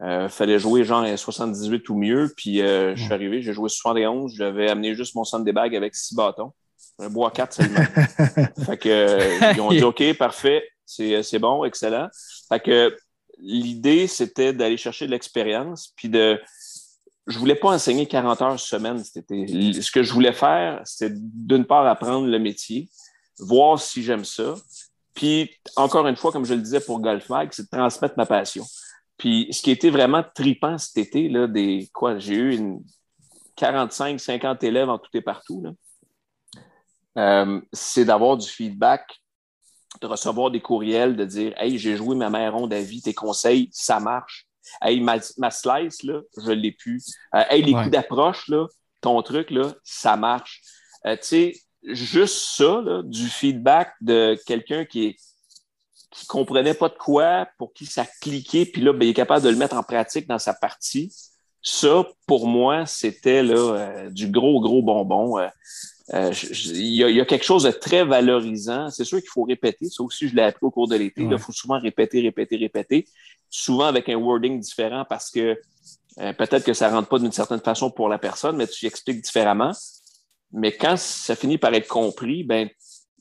[0.00, 2.32] Il euh, fallait jouer genre 78 ou mieux.
[2.36, 4.34] Puis je suis arrivé, j'ai joué 71.
[4.34, 6.52] J'avais amené juste mon centre des bagues avec 6 bâtons.
[6.98, 7.80] Un bois 4 seulement.
[8.66, 12.08] fait que, ils ont dit OK, parfait, c'est bon, excellent.
[12.48, 12.96] Fait que
[13.38, 16.40] l'idée, c'était d'aller chercher de l'expérience, puis de.
[17.26, 21.86] Je voulais pas enseigner 40 heures semaine Ce que je voulais faire, c'était d'une part
[21.86, 22.90] apprendre le métier,
[23.38, 24.54] voir si j'aime ça.
[25.14, 28.26] Puis, encore une fois, comme je le disais pour Golf Mag, c'est de transmettre ma
[28.26, 28.66] passion.
[29.16, 32.82] Puis, ce qui était vraiment tripant cet été, là, des quoi, j'ai eu une
[33.56, 35.62] 45, 50 élèves en tout et partout.
[37.16, 39.20] Euh, c'est d'avoir du feedback
[40.00, 43.14] de recevoir des courriels, de dire Hey, j'ai joué ma mère ronde à vie, tes
[43.14, 44.46] conseils, ça marche.
[44.82, 47.04] Hey, ma, slice, là, je l'ai plus.
[47.34, 48.66] Euh, hey, les coups d'approche, là,
[49.00, 50.62] ton truc, là, ça marche.
[51.06, 51.52] Euh, tu sais,
[51.84, 55.16] juste ça, là, du feedback de quelqu'un qui est
[56.14, 59.44] qui comprenait pas de quoi, pour qui ça cliquait, puis là, ben, il est capable
[59.44, 61.12] de le mettre en pratique dans sa partie.
[61.60, 65.38] Ça, pour moi, c'était là, euh, du gros, gros bonbon.
[65.38, 68.90] Euh, il y, a quelque chose de très valorisant.
[68.90, 69.88] C'est sûr qu'il faut répéter.
[69.88, 71.22] Ça aussi, je l'ai appris au cours de l'été.
[71.22, 73.08] Il faut souvent répéter, répéter, répéter.
[73.48, 75.58] Souvent avec un wording différent parce que
[76.18, 78.86] euh, peut-être que ça ne rentre pas d'une certaine façon pour la personne, mais tu
[78.86, 79.72] expliques différemment.
[80.52, 82.68] Mais quand ça finit par être compris, ben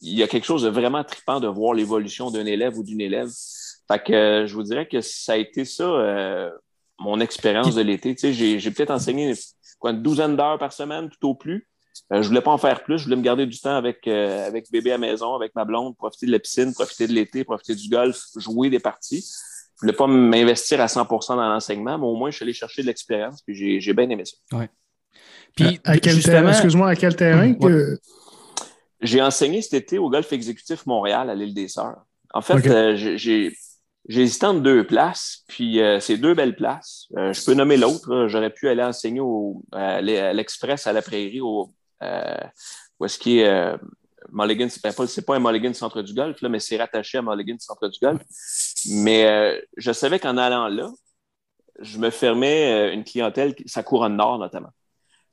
[0.03, 3.01] il y a quelque chose de vraiment trippant de voir l'évolution d'un élève ou d'une
[3.01, 3.29] élève.
[3.87, 6.51] Fait que euh, je vous dirais que ça a été ça,
[6.99, 8.15] mon expérience de l'été.
[8.15, 9.33] Tu sais, j'ai peut-être enseigné
[9.79, 11.67] quoi, une douzaine d'heures par semaine, tout au plus.
[12.11, 12.97] Euh, je voulais pas en faire plus.
[12.97, 15.95] Je voulais me garder du temps avec, euh, avec bébé à maison, avec ma blonde,
[15.95, 19.25] profiter de la piscine, profiter de l'été, profiter du golf, jouer des parties.
[19.75, 22.81] Je voulais pas m'investir à 100 dans l'enseignement, mais au moins, je suis allé chercher
[22.81, 24.57] de l'expérience, puis j'ai bien aimé ça.
[24.57, 24.69] Ouais.
[25.55, 27.99] Puis, à, quel terrain, excuse-moi, à quel terrain que...
[29.03, 32.03] J'ai enseigné cet été au Golf Exécutif Montréal à l'île des Sœurs.
[32.33, 33.55] En fait, euh, j'ai
[34.09, 37.07] hésité entre deux places, puis c'est deux belles places.
[37.15, 38.27] je peux nommer l'autre.
[38.27, 42.35] J'aurais pu aller enseigner au, à l'Express à la Prairie au, euh,
[42.99, 43.77] où est-ce qu'il est euh,
[44.31, 47.57] Mulligan, c'est pas, pas un Mulligan Centre du Golf, là, mais c'est rattaché à Mulligan
[47.59, 48.21] Centre du Golf.
[48.89, 50.89] Mais euh, je savais qu'en allant là,
[51.79, 54.69] je me fermais une clientèle, sa couronne nord notamment.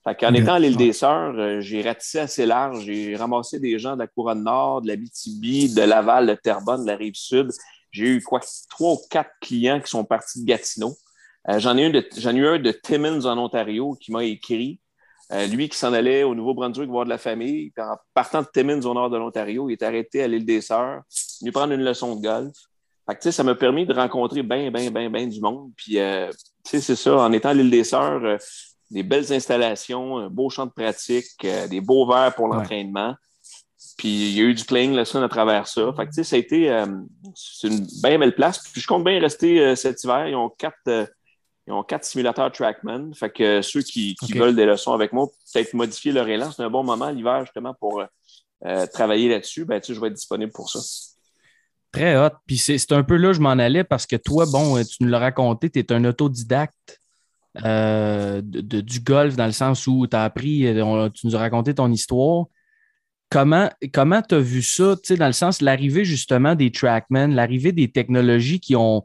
[0.04, 2.84] En étant à l'île des Sœurs, j'ai ratissé assez large.
[2.84, 6.82] J'ai ramassé des gens de la couronne nord, de la BTB, de Laval, de Terrebonne,
[6.82, 7.50] de la rive sud.
[7.90, 10.96] J'ai eu quoi, trois ou quatre clients qui sont partis de Gatineau.
[11.48, 14.80] j'en, ai eu j'en ai eu un de Timmins en Ontario qui m'a écrit
[15.32, 18.80] euh, lui qui s'en allait au Nouveau-Brunswick voir de la famille, en partant de Timmins
[18.80, 21.02] au nord de l'Ontario, il est arrêté à l'île des Sœurs,
[21.40, 22.56] venu prendre une leçon de golf.
[23.08, 25.70] Fait ça m'a permis de rencontrer bien, bien, bien, bien du monde.
[25.76, 26.30] Puis, euh,
[26.64, 28.38] c'est ça, en étant à l'île des Sœurs, euh,
[28.90, 33.14] des belles installations, un beau champ de pratique, des beaux verres pour l'entraînement.
[33.96, 35.92] Puis il y a eu du playing lesson à travers ça.
[35.96, 38.58] Fait que, ça a été une bien belle place.
[38.72, 40.26] Puis je compte bien rester cet hiver.
[40.26, 41.08] Ils ont quatre,
[41.66, 43.12] ils ont quatre simulateurs Trackman.
[43.14, 46.50] Fait que ceux qui, veulent des leçons avec moi, peut-être modifier leur élan.
[46.50, 48.02] C'est un bon moment l'hiver, justement, pour
[48.66, 49.64] euh, travailler là-dessus.
[49.64, 50.80] Ben, tu je vais être disponible pour ça.
[51.92, 52.34] Très hot.
[52.46, 55.02] Puis c'est un peu là que je m'en allais parce que toi, bon, euh, tu
[55.02, 56.99] nous l'as raconté, tu es un autodidacte
[57.64, 60.66] euh, du golf dans le sens où tu as appris,
[61.14, 62.46] tu nous as raconté ton histoire.
[63.30, 68.58] Comment tu as vu ça, dans le sens, l'arrivée justement des Trackman, l'arrivée des technologies
[68.58, 69.04] qui ont,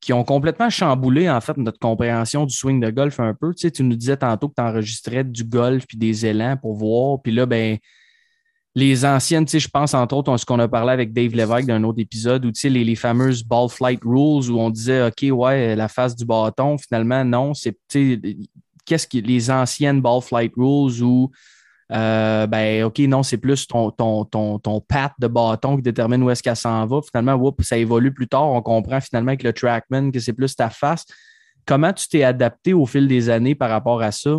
[0.00, 3.54] qui ont complètement chamboulé en fait notre compréhension du swing de golf un peu.
[3.54, 7.22] Tu, tu nous disais tantôt que tu enregistrais du golf puis des élans pour voir.
[7.22, 7.78] Puis là, ben,
[8.76, 11.84] les anciennes, je pense entre autres à ce qu'on a parlé avec Dave Lévesque d'un
[11.84, 15.88] autre épisode, où les, les, fameuses ball flight rules où on disait OK, ouais, la
[15.88, 21.30] face du bâton, finalement, non, c'est qu'est-ce que les anciennes ball flight rules où
[21.92, 26.22] euh, ben, OK, non, c'est plus ton, ton, ton, ton pat de bâton qui détermine
[26.22, 27.00] où est-ce qu'elle s'en va.
[27.02, 28.50] Finalement, ça évolue plus tard.
[28.50, 31.04] On comprend finalement avec le trackman que c'est plus ta face.
[31.66, 34.38] Comment tu t'es adapté au fil des années par rapport à ça?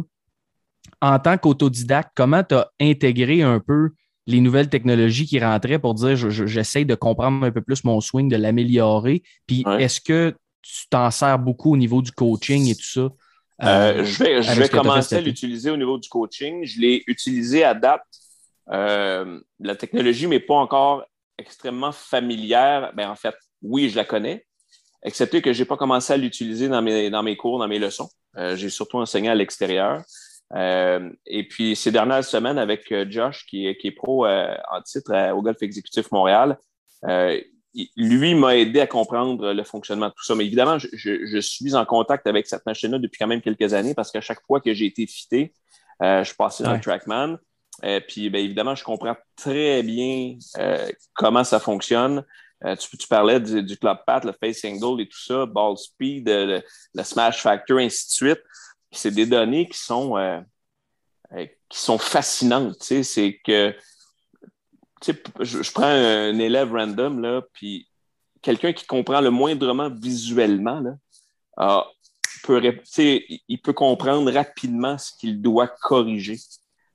[1.01, 3.91] En tant qu'autodidacte, comment tu as intégré un peu
[4.27, 8.29] les nouvelles technologies qui rentraient pour dire j'essaie de comprendre un peu plus mon swing,
[8.29, 9.23] de l'améliorer?
[9.47, 13.09] Puis est-ce que tu t'en sers beaucoup au niveau du coaching et tout ça?
[13.63, 16.65] Euh, je vais, je vais commencer à l'utiliser au niveau du coaching.
[16.65, 18.03] Je l'ai utilisé à date.
[18.71, 21.05] Euh, la technologie m'est pas encore
[21.37, 22.91] extrêmement familière.
[22.95, 24.45] Ben, en fait, oui, je la connais,
[25.03, 27.79] excepté que je n'ai pas commencé à l'utiliser dans mes, dans mes cours, dans mes
[27.79, 28.09] leçons.
[28.37, 30.01] Euh, j'ai surtout enseigné à l'extérieur.
[30.53, 34.53] Euh, et puis, ces dernières semaines, avec euh, Josh, qui, est- qui est pro euh,
[34.71, 36.57] en titre euh, au Golf Exécutif Montréal,
[37.97, 40.35] lui m'a aidé à comprendre le fonctionnement de tout ça.
[40.35, 43.73] Mais évidemment, je, je- je suis en contact avec cette machine-là depuis quand même quelques
[43.73, 45.53] années parce qu'à chaque fois que j'ai été fité,
[46.01, 46.77] je suis passé dans Ouais.
[46.77, 47.37] le Trackman.
[48.07, 50.37] Puis, bien évidemment, je comprends très bien
[51.13, 52.23] comment ça fonctionne.
[52.63, 55.77] Euh, tu, tu parlais du, du club pat, le face angle et tout ça, ball
[55.77, 56.63] speed, euh, le,
[56.95, 58.41] le smash factor, ainsi de suite.
[58.95, 60.39] C'est des données qui sont, euh,
[61.33, 62.81] euh, fascinantes.
[62.81, 63.75] C'est que
[65.39, 67.87] je, prends un élève random, là, puis
[68.41, 71.85] quelqu'un qui comprend le moindrement visuellement, là,
[72.43, 72.61] peut,
[73.47, 76.37] il peut comprendre rapidement ce qu'il doit corriger.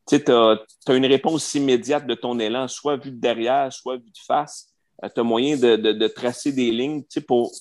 [0.08, 0.58] Tu as,
[0.88, 4.68] une réponse immédiate de ton élan, soit vu de derrière, soit vu de face.
[5.02, 7.52] tu as moyen de, de- tracer des lignes pour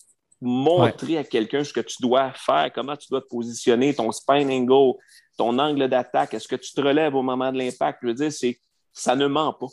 [0.42, 4.50] montrer à quelqu'un ce que tu dois faire, comment tu dois te positionner, ton spine
[4.52, 4.98] angle,
[5.38, 8.00] ton angle d'attaque, est-ce que tu te relèves au moment de l'impact?
[8.02, 8.60] Je veux dire, c'est,
[8.94, 9.68] ça ne ment pas.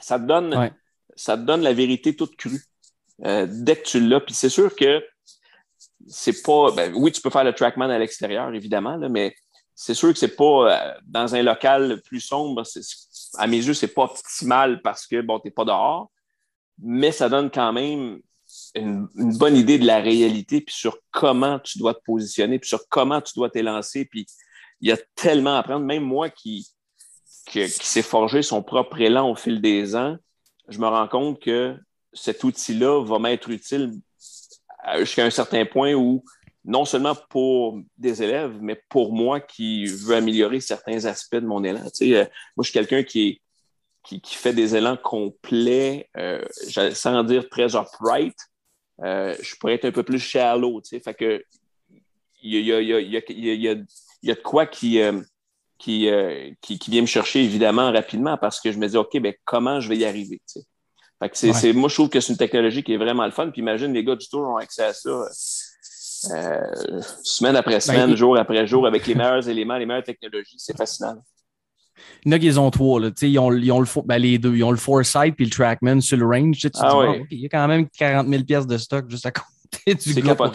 [0.00, 0.72] Ça te donne, Ouais.
[1.16, 2.62] ça te donne la vérité toute crue
[3.24, 4.20] euh, dès que tu l'as.
[4.20, 5.02] Puis c'est sûr que
[6.06, 6.70] c'est pas.
[6.72, 9.34] ben, oui, tu peux faire le trackman à l'extérieur, évidemment, là, mais
[9.74, 10.44] c'est sûr que c'est pas
[10.94, 12.64] euh, dans un local plus sombre.
[12.64, 12.80] c'est-
[13.36, 16.10] à mes yeux, c'est pas optimal parce que bon, t'es pas dehors,
[16.78, 18.20] mais ça donne quand même
[18.74, 22.88] une, bonne idée de la réalité puis sur comment tu dois te positionner puis sur
[22.88, 24.04] comment tu dois t'élancer.
[24.04, 24.26] Puis
[24.80, 25.84] il y a tellement à apprendre.
[25.84, 26.68] Même moi qui,
[27.46, 30.16] qui, s'est forgé son propre élan au fil des ans,
[30.68, 31.76] je me rends compte que
[32.12, 33.92] cet outil-là va m'être utile
[34.98, 36.24] jusqu'à un certain point où
[36.64, 41.64] non seulement pour des élèves, mais pour moi qui veux améliorer certains aspects de mon
[41.64, 41.80] élan.
[42.02, 42.26] Euh,
[42.56, 43.40] moi, je suis quelqu'un qui,
[44.04, 46.44] qui, fait des élans complets, euh,
[46.92, 48.36] sans dire très upright.
[49.04, 50.80] Euh, je pourrais être un peu plus shallow.
[50.80, 51.42] Tu sais, fait que
[52.42, 53.72] il y a, il y a- il y a- il y a- il y a-
[54.22, 55.20] il y a de quoi qui, euh,
[55.78, 59.18] qui, euh, qui, qui vient me chercher évidemment rapidement parce que je me dis, OK,
[59.20, 60.40] ben, comment je vais y arriver?
[60.46, 60.66] tu sais.
[61.20, 61.72] Fait que c'est, Ouais.
[61.72, 63.50] moi, je trouve que c'est une technologie qui est vraiment le fun.
[63.50, 65.10] Puis imagine, les gars du tour ont accès à ça
[66.32, 70.56] euh, semaine après semaine, il- jour après jour, avec les meilleurs éléments, les meilleures technologies.
[70.58, 71.16] C'est fascinant.
[72.24, 73.00] Il y en a qui les ont trois.
[73.00, 73.10] Là.
[73.22, 74.54] Ils ont, ils ont le, ben, les deux.
[74.56, 76.58] Ils ont le Foresight puis le Trackman sur le range.
[76.58, 76.88] Tu, Ah
[77.28, 80.14] dis, il y a quand même 40 000 pièces de stock juste à côté du
[80.22, 80.46] gars pour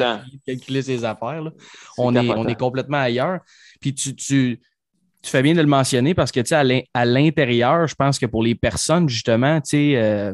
[0.45, 1.41] calculer ses affaires.
[1.41, 1.51] là.
[1.97, 3.39] On, est, on est complètement ailleurs.
[3.79, 4.59] Puis tu, tu,
[5.21, 8.25] tu fais bien de le mentionner parce que à l'in- à l'intérieur, je pense que
[8.25, 10.33] pour les personnes, justement, tu sais, euh,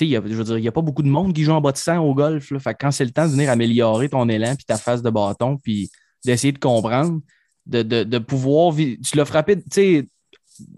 [0.00, 0.20] il a-
[0.58, 2.50] n'y a pas beaucoup de monde qui joue en bas de 100 au golf.
[2.52, 2.58] Là.
[2.60, 5.10] Fait que quand c'est le temps de venir améliorer ton élan puis ta phase de
[5.10, 5.90] bâton, puis
[6.24, 7.20] d'essayer de comprendre,
[7.66, 8.74] de, de, de pouvoir.
[8.76, 10.06] Tu l'as frappé, tu sais,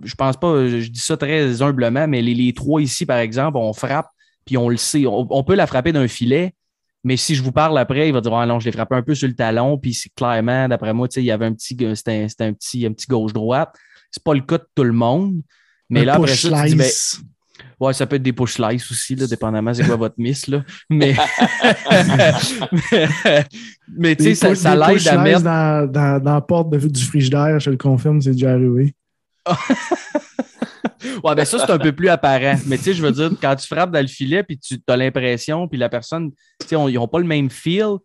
[0.04, 3.56] je pense pas, je dis ça très humblement, mais les, les trois ici, par exemple,
[3.58, 4.08] on frappe,
[4.44, 5.06] puis on le sait.
[5.06, 6.54] On, on peut la frapper d'un filet,
[7.04, 9.02] mais si je vous parle après, il va dire Ah non, je l'ai frappé un
[9.02, 12.26] peu sur le talon, puis c'est clairement, d'après moi, il y avait un petit, c'était
[12.40, 13.74] un, un petit, un petit gauche-droite.
[14.10, 15.40] C'est pas le cas de tout le monde.
[15.88, 16.90] Mais Un là, après ça, tu dis, ben.
[17.78, 20.48] Ouais, ça peut être des push slice aussi, là, dépendamment c'est quoi votre miss.
[20.48, 20.62] Là.
[20.90, 21.14] Mais,
[23.96, 25.42] mais tu sais, ça, ça l'aide à mettre.
[25.42, 28.94] Dans, dans, dans la porte de- du frigidaire, je le confirme, c'est déjà arrivé.
[31.24, 32.56] Ouais, ben ça, c'est un peu plus apparent.
[32.66, 34.96] Mais tu sais, je veux dire, quand tu frappes dans le filet, puis tu as
[34.96, 37.96] l'impression, puis la personne, tu sais, ils n'ont pas le même feel,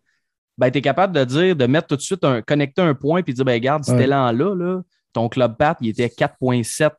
[0.56, 3.22] ben tu es capable de dire, de mettre tout de suite un, connecter un point,
[3.22, 4.04] puis dire, ben regarde, cet Ouais.
[4.04, 4.80] élan-là, là,
[5.12, 6.90] ton club pat, il était 4.7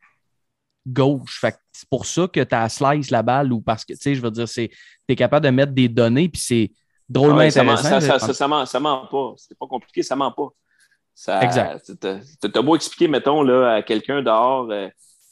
[0.86, 1.40] gauche.
[1.42, 4.16] Fait c'est pour ça que tu as slice la balle, ou parce que, tu sais,
[4.16, 4.78] je veux dire, c'est, tu
[5.10, 6.72] es capable de mettre des données, puis c'est
[7.10, 8.02] drôlement Ah Ouais, ça, ment, intéressant.
[8.02, 9.34] ça, ça, ça, ça ment, ça ment pas.
[9.38, 10.50] C'est pas compliqué, ça ment pas.
[11.20, 11.92] Ça, Exact.
[12.00, 14.88] t'as- beau expliquer, mettons, là, à quelqu'un dehors, euh,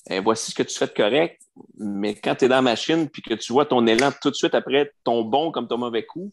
[0.10, 1.40] Eh, voici ce que tu fais de correct,
[1.80, 4.36] mais quand tu es dans la machine puis que tu vois ton élan tout de
[4.36, 6.32] suite après ton bon comme ton mauvais coup,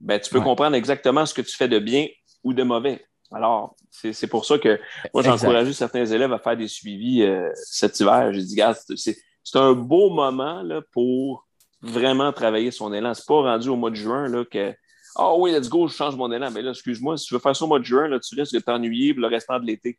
[0.00, 0.44] ben, tu peux Ouais.
[0.44, 2.06] comprendre exactement ce que tu fais de bien
[2.42, 3.04] ou de mauvais.
[3.32, 4.80] Alors, c'est pour ça que
[5.12, 8.32] moi, j'ai encouragé certains élèves à faire des suivis euh, cet hiver.
[8.32, 11.46] J'ai dit, gars, c'est c'est un beau moment là, pour
[11.82, 13.14] vraiment travailler son élan.
[13.14, 14.74] C'est pas rendu au mois de juin là, que
[15.16, 16.50] Ah oui, let's go, je change mon élan.
[16.50, 18.54] Mais là, excuse-moi, si tu veux faire ça au mois de juin, là, tu risques
[18.54, 19.98] de t'ennuyer pour le restant de l'été.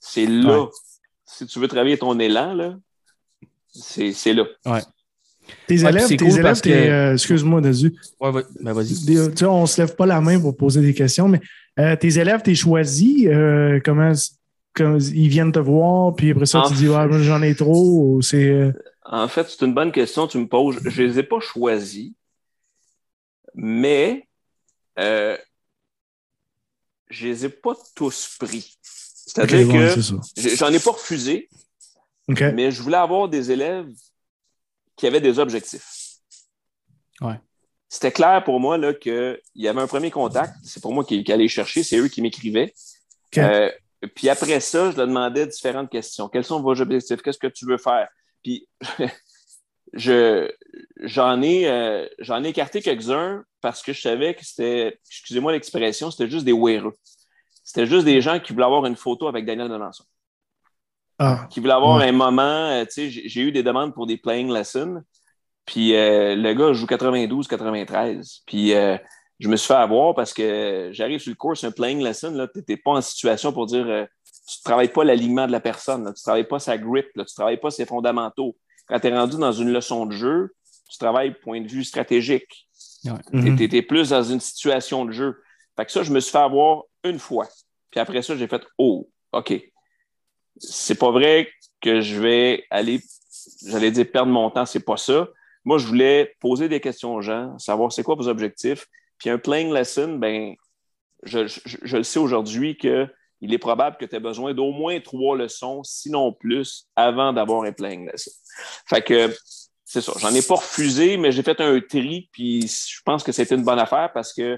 [0.00, 0.60] C'est là.
[0.62, 0.68] Ouais.
[1.24, 2.76] Si tu veux travailler ton élan, là,
[3.72, 4.44] c'est c'est là.
[4.64, 4.76] Tes Ouais,
[5.66, 7.92] puis élèves, tes cool élèves, que- tes, euh, excuse-moi, Dazu.
[8.20, 8.94] Ouais, ouais, ben vas-y.
[8.94, 11.40] Sais, on ne se lève pas la main pour poser des questions, mais
[11.80, 14.12] euh, tes élèves, t'es choisi, euh, comment,
[14.74, 18.48] comment ils viennent te voir, puis après ça, tu dis, j'en ai trop, ou c'est.
[18.50, 18.72] euh,
[19.04, 20.78] En fait, c'est une bonne question que tu me poses.
[20.84, 22.12] Je ne les ai pas choisis,
[23.54, 24.26] mais
[24.98, 25.36] euh,
[27.08, 28.78] je ne les ai pas tous pris.
[28.82, 30.00] C'est-à-dire que
[30.36, 31.48] j'ai- j'en ai pas refusé,
[32.52, 33.88] mais je voulais avoir des élèves
[34.96, 35.88] qui avaient des objectifs.
[37.20, 37.38] Ouais.
[37.88, 40.54] c'était clair pour moi qu'il y avait un premier contact.
[40.64, 41.82] C'est pour moi qui, qui allait chercher.
[41.84, 42.72] C'est eux qui m'écrivaient.
[43.44, 43.70] Euh,
[44.16, 46.28] puis après ça, je leur demandais différentes questions.
[46.28, 47.20] Quels sont vos objectifs?
[47.22, 48.08] Qu'est-ce que tu veux faire?
[48.42, 48.66] Puis
[49.92, 50.50] je,
[51.00, 56.10] j'en, ai, euh, j'en ai écarté quelques-uns parce que je savais que c'était, excusez-moi l'expression,
[56.10, 56.96] c'était juste des wéreux.
[57.64, 60.04] C'était juste des gens qui voulaient avoir une photo avec Daniel Melançon,
[61.18, 62.08] Ah, qui voulaient avoir Ouais.
[62.08, 62.42] un moment.
[62.42, 65.02] euh, tu sais, j'ai, eu des demandes pour des playing lessons.
[65.64, 68.42] Puis euh, le gars joue 92-93.
[68.46, 68.96] Puis euh,
[69.38, 72.58] je me suis fait avoir parce que j'arrive sur le cours, un playing lesson, tu
[72.58, 74.04] n'étais pas en situation pour dire euh,
[74.48, 77.06] tu ne travailles pas l'alignement de la personne, là, tu ne travailles pas sa grip,
[77.14, 78.56] là, tu ne travailles pas ses fondamentaux.
[78.86, 80.54] Quand tu es rendu dans une leçon de jeu,
[80.90, 82.68] tu travailles point de vue stratégique.
[83.32, 83.56] mhm.
[83.56, 85.40] Tu étais plus dans une situation de jeu.
[85.76, 87.48] Fait que ça, je me suis fait avoir une fois.
[87.90, 89.54] Puis après ça, j'ai fait Oh, OK.
[90.58, 91.48] C'est pas vrai
[91.80, 93.00] que je vais aller,
[93.66, 95.28] j'allais dire perdre mon temps, c'est pas ça.
[95.64, 98.86] Moi, je voulais poser des questions aux gens, savoir c'est quoi vos objectifs.
[99.18, 100.54] Puis un playing lesson, ben,
[101.22, 102.76] je, je- je le sais aujourd'hui
[103.42, 107.64] qu'il est probable que tu aies besoin d'au moins trois leçons, sinon plus, avant d'avoir
[107.64, 108.30] un playing lesson.
[108.86, 109.34] Fait que
[109.84, 110.12] c'est ça.
[110.20, 113.64] J'en ai pas refusé, mais j'ai fait un tri, puis je pense que c'était une
[113.64, 114.56] bonne affaire parce que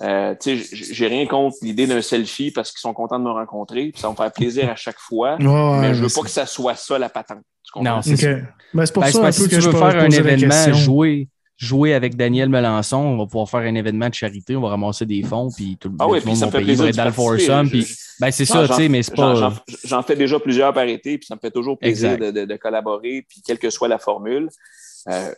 [0.00, 3.24] euh, tu sais, j- j'ai rien contre l'idée d'un selfie parce qu'ils sont contents de
[3.24, 5.36] me rencontrer, puis ça va me faire plaisir à chaque fois.
[5.40, 7.42] Ouais, mais je veux pas que ça soit ça la patente.
[7.76, 8.18] Non, c'est OK.
[8.20, 8.28] ça.
[8.74, 10.00] Ben, c'est pour Ben, ça un parce peu que que si tu je veux faire
[10.00, 10.72] un événement, question.
[11.58, 15.04] Jouer, avec Daniel Melançon, on va pouvoir faire un événement de charité, on va ramasser
[15.04, 17.86] des fonds, puis tout, Ah le puis monde va payer, être dans le foursome, puis
[18.20, 19.52] ben, c'est ça, tu sais, mais c'est pas...
[19.84, 22.56] J'en, fais déjà plusieurs par été, puis ça me fait toujours plaisir de, de- de
[22.56, 24.48] collaborer, puis quelle que soit la formule.
[25.08, 25.32] Euh,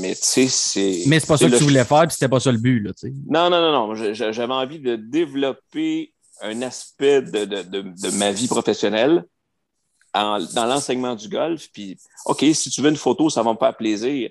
[0.00, 1.02] mais tu sais, c'est.
[1.06, 2.80] Mais c'est pas ça que le- tu voulais faire, puis c'était pas ça le but,
[2.80, 3.12] là, tu sais.
[3.28, 4.12] Non, non, non, non.
[4.14, 9.24] J'avais envie de développer un aspect de, de- de- de ma vie professionnelle
[10.14, 11.68] en- dans l'enseignement du golf.
[11.72, 11.96] Puis,
[12.26, 14.30] OK, si tu veux une photo, ça va me faire plaisir.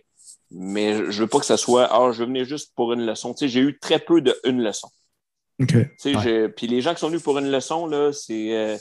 [0.54, 3.34] Mais je, veux pas que ça soit, ah, je veux venir juste pour une leçon.
[3.34, 4.90] Tu sais, j'ai eu très peu de une leçon.
[5.62, 5.68] OK.
[5.70, 6.22] Tu sais, Ouais.
[6.24, 8.56] je- Puis les gens qui sont venus pour une leçon, là, c'est.
[8.56, 8.78] euh,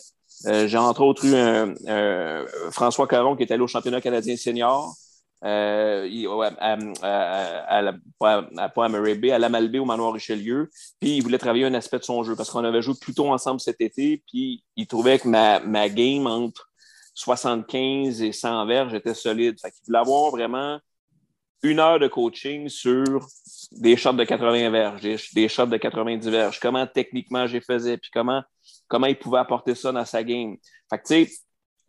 [0.46, 4.36] euh, j'ai entre autres eu un, un- François Caron qui est allé au championnat canadien
[4.36, 4.94] senior.
[5.44, 9.84] Euh, il- à, à- à la- pas à, pas à Murray Bay, à Lamalbé au
[9.84, 10.68] Manoir Richelieu.
[11.00, 13.30] Puis il voulait travailler un aspect de son jeu parce qu'on avait joué plus tôt
[13.32, 14.22] ensemble cet été.
[14.26, 16.68] Puis il trouvait que ma, ma game entre
[17.14, 19.58] 75 et 100 verges était solide.
[19.60, 20.78] Fait qu'il voulait avoir vraiment
[21.62, 23.26] une heure de coaching sur
[23.72, 25.02] des shots de 80 verges,
[25.34, 28.42] des, shots de 90 verges, comment techniquement j'ai faisais, puis comment,
[28.88, 30.56] comment il pouvait apporter ça dans sa game.
[30.88, 31.30] Fait que, tu sais,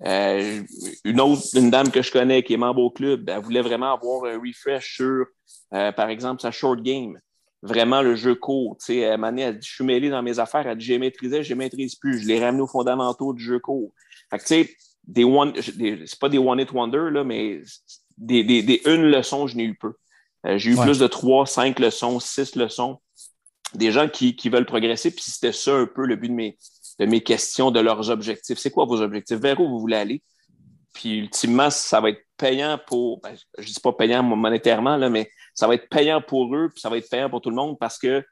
[0.04, 0.64] euh,
[1.06, 3.94] une autre, une dame que je connais qui est membre au club, elle voulait vraiment
[3.94, 5.26] avoir un refresh sur,
[5.74, 7.20] euh, par exemple, sa short game.
[7.64, 8.76] Vraiment le jeu court.
[8.80, 10.66] Tu sais, elle m'a dit, elle dit, je suis mêlé dans mes affaires.
[10.66, 12.18] Elle dit, j'ai maîtrisé, je maîtrise plus.
[12.18, 13.94] Je l'ai ramené aux fondamentaux du jeu court.
[14.32, 17.62] Fait que, tu sais, des one, c'est pas des one-hit wonder, là, mais
[18.22, 19.94] des, des, des une leçon, je n'ai eu peu.
[20.46, 20.86] Euh, j'ai eu Ouais.
[20.86, 23.00] plus de trois, cinq leçons, six leçons.
[23.74, 26.58] Des gens qui, qui veulent progresser, puis c'était ça un peu le but de mes,
[27.00, 28.58] de mes questions, de leurs objectifs.
[28.58, 29.38] C'est quoi vos objectifs?
[29.38, 30.22] Vers où vous voulez aller?
[30.94, 35.30] Puis ultimement, ça va être payant pour, ben, je dis pas payant monétairement, là, mais
[35.54, 37.78] ça va être payant pour eux, puis ça va être payant pour tout le monde
[37.80, 38.24] parce que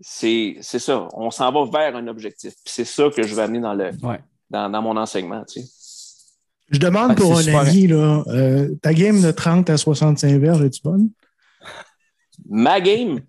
[0.00, 1.08] c'est c'est ça.
[1.14, 2.52] On s'en va vers un objectif.
[2.64, 4.20] Puis c'est ça que je vais amener dans, le, Ouais.
[4.50, 5.42] dans, dans mon enseignement.
[5.46, 5.68] Tu sais.
[6.70, 10.80] Je demande pour un ami, là, euh, ta game de 30 à 65 verges, es-tu
[10.82, 11.10] bonne?
[12.48, 13.20] Ma game,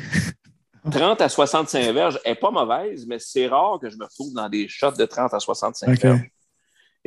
[0.90, 4.48] 30 à 65 verges, est pas mauvaise, mais c'est rare que je me retrouve dans
[4.48, 5.98] des shots de 30 à 65 OK.
[6.00, 6.20] verges.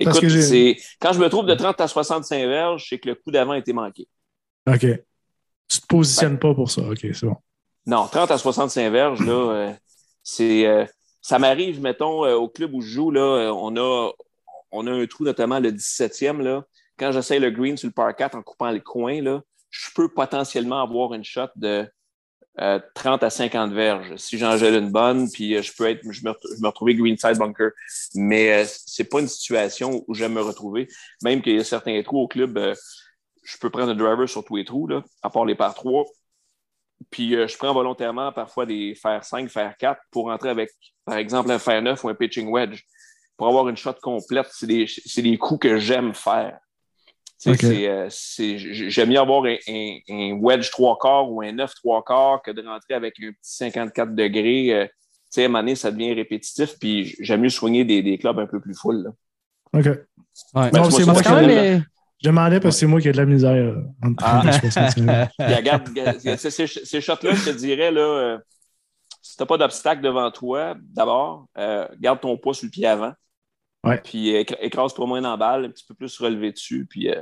[0.04, 3.16] Parce Écoute, c'est quand je me trouve de 30 à 65 verges, c'est que le
[3.16, 4.08] coup d'avant a été manqué.
[4.68, 4.86] OK.
[5.68, 6.82] Tu te positionnes pas pour ça.
[6.82, 7.38] OK, c'est bon.
[7.86, 9.74] Non, 30 à 65 verges, là, euh,
[10.24, 10.66] c'est.
[10.66, 10.86] euh,
[11.22, 14.12] ça m'arrive, mettons, euh, au club où je joue, là, euh, on a,
[14.74, 16.66] on a un trou, notamment le 17e, là.
[16.98, 20.10] Quand j'essaie le green sur le par 4 en coupant le coin, là, je peux
[20.10, 21.88] potentiellement avoir une shot de
[22.60, 24.16] euh, 30 à 50 verges.
[24.18, 26.94] Si j'en gèle une bonne, puis euh, je peux être, je me, je me retrouver
[26.94, 27.72] greenside bunker.
[28.14, 30.88] Mais euh, c'est pas une situation où j'aime me retrouver.
[31.24, 32.76] Même qu'il y a certains trous au club, euh,
[33.44, 36.06] je peux prendre un driver sur tous les trous, là, à part les par 3.
[37.10, 40.70] Puis euh, je prends volontairement parfois des fer 5, fer 4 pour rentrer avec,
[41.06, 42.84] par exemple, un fer 9 ou un pitching wedge.
[43.44, 44.68] Pour avoir une shot complète, c'est
[45.22, 46.58] des, coups que j'aime faire.
[47.46, 48.10] Euh,
[48.90, 52.52] j'aime mieux avoir un, un- un wedge 3 quarts ou un 9 3 quarts que
[52.52, 54.74] de rentrer avec un petit 54 degrés.
[54.74, 54.92] euh, tu
[55.30, 56.80] sais, à un moment donné, ça devient répétitif.
[56.80, 59.04] Puis j'aime mieux soigner des, des clubs un peu plus full.
[59.04, 59.10] là.
[59.74, 59.86] OK.
[59.88, 60.72] Ouais.
[60.72, 61.82] Ben, c'est moi qui ai
[62.22, 64.52] Je demandais parce que c'est moi qui ai de la misère euh, entre 30 et
[64.72, 65.30] 65 verges.
[65.38, 65.90] Puis, regarde,
[66.38, 68.38] ces, ces- ces shots-là, je te dirais, là, euh,
[69.22, 72.86] si tu n'as pas d'obstacle devant toi, d'abord, euh, garde ton poids sur le pied
[72.88, 73.12] avant.
[73.84, 74.00] Ouais.
[74.04, 76.86] Puis écra- écrase-toi moins dans la balle, un petit peu plus relevé dessus.
[76.90, 77.22] Puis euh,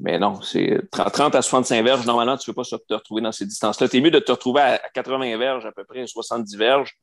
[0.00, 2.06] Mais non, c'est 30 à 65 verges.
[2.06, 3.88] Normalement, tu ne veux pas te retrouver dans ces distances-là.
[3.88, 6.96] Tu es mieux de te retrouver à 80 verges, à peu près 70 verges,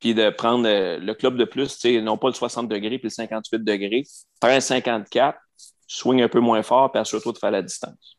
[0.00, 3.10] puis de prendre euh, le club de plus, non pas le 60 degrés puis le
[3.10, 4.04] 58 degrés.
[4.40, 5.38] Prends un 54,
[5.86, 8.16] swing un peu moins fort, puis assure-toi de faire la distance.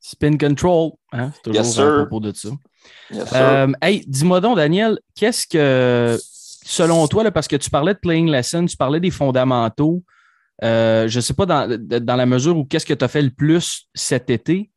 [0.00, 1.32] Spin control, hein?
[1.42, 1.84] toujours Yes, sir.
[1.94, 2.50] à propos de ça.
[3.10, 3.32] Yes.
[3.34, 6.18] Euh, hey, dis-moi donc, Daniel, qu'est-ce que,
[6.64, 10.02] selon toi, parce que tu parlais de playing lesson, tu parlais des fondamentaux,
[10.62, 13.22] euh, je ne sais pas dans, dans la mesure où qu'est-ce que tu as fait
[13.22, 14.70] le plus cet été,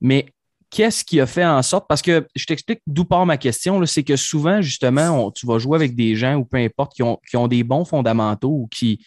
[0.00, 0.26] mais
[0.70, 4.02] qu'est-ce qui a fait en sorte, parce que je t'explique d'où part ma question, c'est
[4.02, 7.36] que souvent, justement, tu vas jouer avec des gens ou peu importe qui ont, qui
[7.36, 9.04] ont des bons fondamentaux ou qui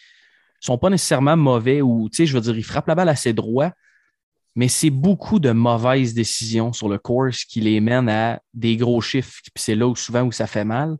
[0.60, 3.32] sont pas nécessairement mauvais ou, tu sais, je veux dire, ils frappent la balle assez
[3.32, 3.70] droit,
[4.56, 9.00] mais c'est beaucoup de mauvaises décisions sur le course qui les mènent à des gros
[9.00, 9.38] chiffres.
[9.42, 10.96] Puis c'est là où souvent où ça fait mal.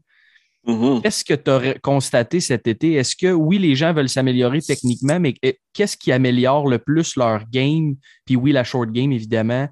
[0.67, 1.01] Mhm.
[1.03, 2.95] Qu'est-ce que tu as constaté cet été?
[2.95, 5.35] Est-ce que oui, les gens veulent s'améliorer techniquement, mais
[5.73, 7.95] qu'est-ce qui améliore le plus leur game?
[8.25, 9.69] Puis oui, la short game, évidemment.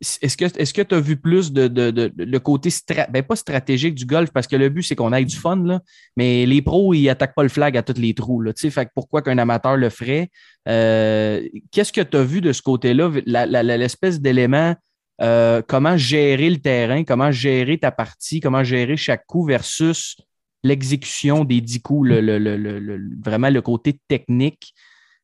[0.00, 2.68] Est-ce que est-ce tu as vu plus de, le côté
[3.10, 5.80] ben, pas stratégique du golf parce que le but c'est qu'on ait du fun
[6.16, 9.22] mais les pros ils attaquent pas le flag à tous les trous là, fait pourquoi
[9.22, 10.30] qu'un amateur le ferait?
[10.68, 14.74] Euh, Qu'est-ce que tu as vu de ce côté-là, l'espèce d'élément
[15.20, 20.16] euh, comment gérer le terrain, comment gérer ta partie, comment gérer chaque coup versus
[20.62, 24.72] l'exécution des dix coups, le, le- le- le- le- vraiment le côté technique.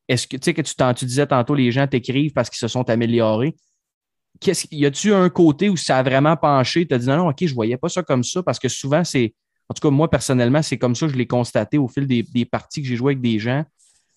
[0.08, 2.68] Est-ce que tu sais que tu, tu disais tantôt les gens t'écrivent parce qu'ils se
[2.68, 3.54] sont améliorés.
[4.40, 6.86] Qu'est-ce, y a-tu un côté où ça a vraiment penché?
[6.86, 9.04] Tu as dit non, non, OK, je voyais pas ça comme ça parce que souvent,
[9.04, 9.34] c'est.
[9.68, 12.22] En tout cas, moi, personnellement, c'est comme ça que je l'ai constaté au fil des,
[12.24, 13.64] des parties que j'ai jouées avec des gens.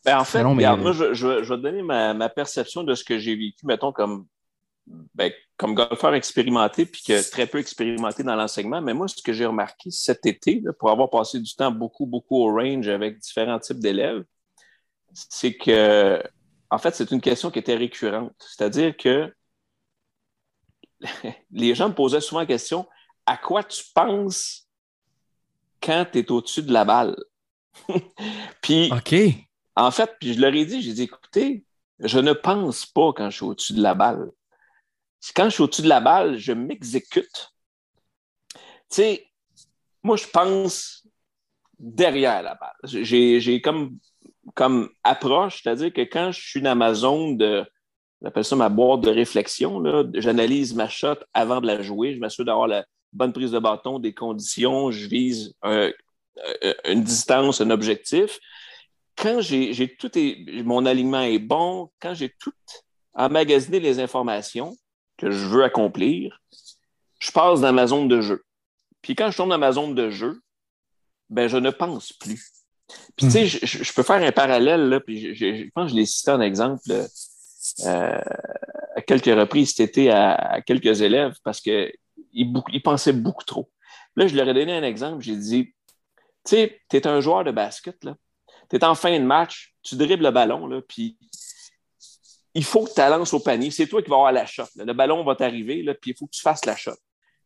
[0.04, 2.28] Ben, en fait, Non, mais- regarde, moi, je, je- je vais te donner ma, ma
[2.30, 4.26] perception de ce que j'ai vécu, mettons, comme,
[4.88, 8.82] ben, comme golfeur expérimenté, puis que très peu expérimenté dans l'enseignement.
[8.82, 12.06] Mais moi, ce que j'ai remarqué cet été, là, pour avoir passé du temps beaucoup,
[12.06, 14.24] beaucoup au range avec différents types d'élèves,
[15.14, 16.22] c'est que,
[16.70, 18.34] en fait, c'est une question qui était récurrente.
[18.40, 19.34] C'est-à-dire que
[21.52, 22.88] les gens me posaient souvent la question
[23.26, 24.68] à quoi tu penses
[25.82, 27.16] quand tu es au-dessus de la balle?
[28.62, 28.92] puis,
[29.76, 31.64] en fait, puis je leur ai dit, j'ai dit, écoutez,
[32.00, 34.32] je ne pense pas quand je suis au-dessus de la balle.
[35.36, 37.54] Quand je suis au-dessus de la balle, je m'exécute.
[38.90, 39.28] Tu sais,
[40.04, 41.08] moi, je pense
[41.80, 42.76] derrière la balle.
[42.84, 43.98] J'ai comme,
[44.54, 47.66] comme approche, c'est-à-dire que quand je suis dans ma zone de,
[48.22, 49.82] j'appelle ça ma boîte de réflexion,
[50.16, 54.00] j'analyse ma shot avant de la jouer, je m'assure d'avoir la bonne prise de bâton,
[54.00, 55.92] des conditions, je vise un-
[56.86, 58.40] une distance, un objectif
[59.16, 60.12] quand j'ai tout
[60.64, 62.54] mon alignement est bon, quand j'ai tout
[63.14, 64.76] emmagasiné les informations
[65.18, 66.42] que je veux accomplir,
[67.20, 68.44] je passe dans ma zone de jeu.
[69.02, 70.42] Puis quand je tombe dans ma zone de jeu,
[71.30, 72.52] ben je ne pense plus.
[73.16, 76.06] Puis tu sais, je, peux faire un parallèle, là, puis je, pense que je l'ai
[76.06, 78.22] cité en exemple euh,
[78.96, 81.94] à quelques reprises cet été à, quelques élèves parce qu'ils
[82.34, 83.72] ils pensaient beaucoup trop.
[84.16, 85.74] Là, je leur ai donné un exemple, j'ai dit, tu
[86.46, 90.24] sais, tu es un joueur de basket, tu es en fin de match, tu dribbles
[90.24, 91.18] le ballon, là, puis
[92.54, 93.72] il faut que tu la lances au panier.
[93.72, 94.66] C'est toi qui vas avoir la shot.
[94.76, 94.86] là.
[94.86, 96.96] Le ballon va t'arriver, puis il faut que tu fasses la shot.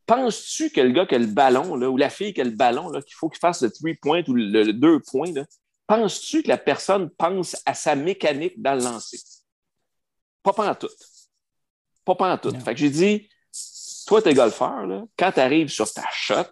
[0.06, 2.52] Penses-tu que le gars qui a le ballon, là, ou la fille qui a le
[2.52, 5.34] ballon, qu'il faut qu'il fasse le three point ou le, le deux points,
[5.86, 9.20] penses-tu que la personne pense à sa mécanique dans le lancer?
[10.44, 10.90] Pas en tout.
[12.06, 12.58] Pas en tout.
[12.60, 13.30] Fait que j'ai dit,
[14.06, 16.52] toi, tu es golfeur, là, quand tu arrives sur ta shot,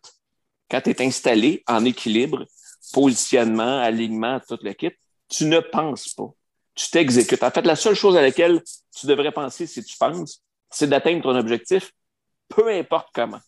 [0.70, 2.45] quand tu es installé en équilibre,
[2.91, 4.91] positionnement, alignement, tout le kit,
[5.30, 6.30] tu ne penses pas.
[6.76, 7.41] Tu t'exécutes.
[7.41, 8.61] En fait, la seule chose à laquelle
[8.93, 11.91] tu devrais penser si tu penses, c'est d'atteindre ton objectif,
[12.49, 13.39] peu importe comment.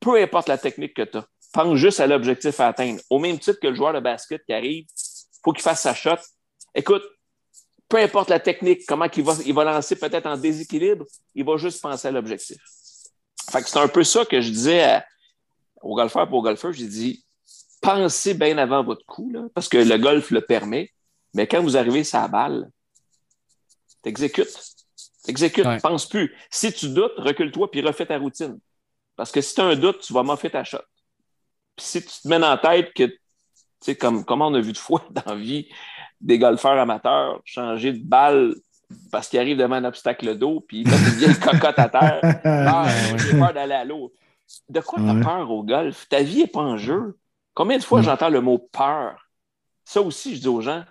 [0.00, 1.26] Peu importe la technique que tu as.
[1.52, 3.00] Pense juste à l'objectif à atteindre.
[3.10, 5.94] Au même titre que le joueur de basket qui arrive, il faut qu'il fasse sa
[5.94, 6.16] shot.
[6.74, 7.04] Écoute,
[7.88, 11.04] peu importe la technique, comment il va, il va lancer peut-être en déséquilibre,
[11.34, 12.56] il va juste penser à l'objectif.
[13.50, 15.02] Fait que c'est un peu ça que je disais
[15.80, 16.72] aux golfeurs pour aux golfeurs.
[16.72, 17.24] J'ai dit,
[17.80, 20.90] pensez bien avant votre coup, là, parce que le golf le permet.
[21.34, 22.70] Mais quand vous arrivez sur la balle,
[24.02, 24.56] t'exécutes.
[25.24, 25.78] T'exécutes, Ouais.
[25.80, 26.34] pense plus.
[26.50, 28.58] Si tu doutes, recule-toi puis refais ta routine.
[29.16, 30.78] Parce que si tu as un doute, tu vas moffer ta shot.
[31.76, 33.18] Puis si tu te mets en tête que, tu
[33.80, 35.68] sais, comme, comme on a vu de fois dans la vie,
[36.20, 38.54] des golfeurs amateurs changer de balle
[39.10, 42.20] parce qu'ils arrivent devant un obstacle d'eau puis ils mettent une vieille cocotte à terre.
[42.44, 44.12] Ah, j'ai peur d'aller à l'eau.
[44.68, 45.22] De quoi tu as Ouais.
[45.22, 46.06] peur au golf?
[46.08, 47.16] Ta vie n'est pas en jeu.
[47.54, 48.04] Combien de fois Mm.
[48.04, 49.28] j'entends le mot peur?
[49.84, 50.84] Ça aussi, je dis aux gens,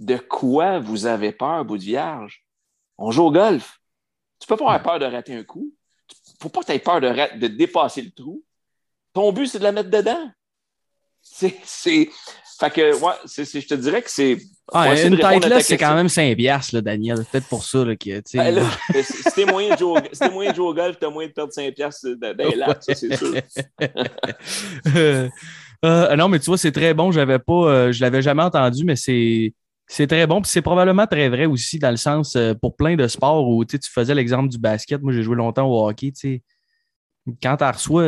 [0.00, 2.44] de quoi vous avez peur, bout de vierge?
[2.98, 3.80] On joue au golf.
[4.40, 5.72] Tu peux pas avoir peur de rater un coup.
[6.40, 8.42] Faut pas que tu aies peur de, de dépasser le trou.
[9.12, 10.30] Ton but, c'est de la mettre dedans.
[11.20, 11.56] c'est.
[11.64, 12.08] c'est-
[12.60, 14.36] Fait que, ouais, c'est, c'est- je te dirais que c'est.
[14.72, 17.24] Ah, une tête c'est quand même 5 piastres, là, Daniel.
[17.30, 20.50] Peut-être pour ça là, que, Ben là, mais si t'es moyen de jouer au- moyen
[20.50, 22.94] de jouer au golf, t'as moyen de perdre 5 piastres dans dans les lacs, ça,
[22.94, 23.34] c'est sûr.
[24.96, 25.28] Euh,
[25.84, 27.12] euh, non, mais tu vois, c'est très bon.
[27.12, 29.52] J'avais pas, euh, je l'avais jamais entendu, mais c'est,
[29.88, 30.40] c'est très bon.
[30.42, 33.64] Puis c'est probablement très vrai aussi dans le sens euh, pour plein de sports où
[33.64, 35.00] tu sais, tu faisais l'exemple du basket.
[35.02, 36.12] Moi, j'ai joué longtemps au hockey.
[36.12, 36.42] tu.
[37.42, 38.04] Quand tu reçois,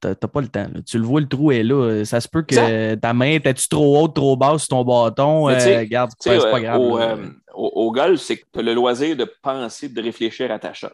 [0.00, 0.68] t'as t'as pas le temps.
[0.72, 0.80] là.
[0.86, 2.04] Tu le vois, le trou est là.
[2.04, 5.48] Ça se peut que ta main était-tu trop haute, trop basse sur ton bâton?
[5.48, 6.80] Tu Euh, regarde, Tu c'est pas euh, grave.
[6.80, 10.50] au, euh, au- au golf, c'est que tu as le loisir de penser, de réfléchir
[10.52, 10.88] à ta shot.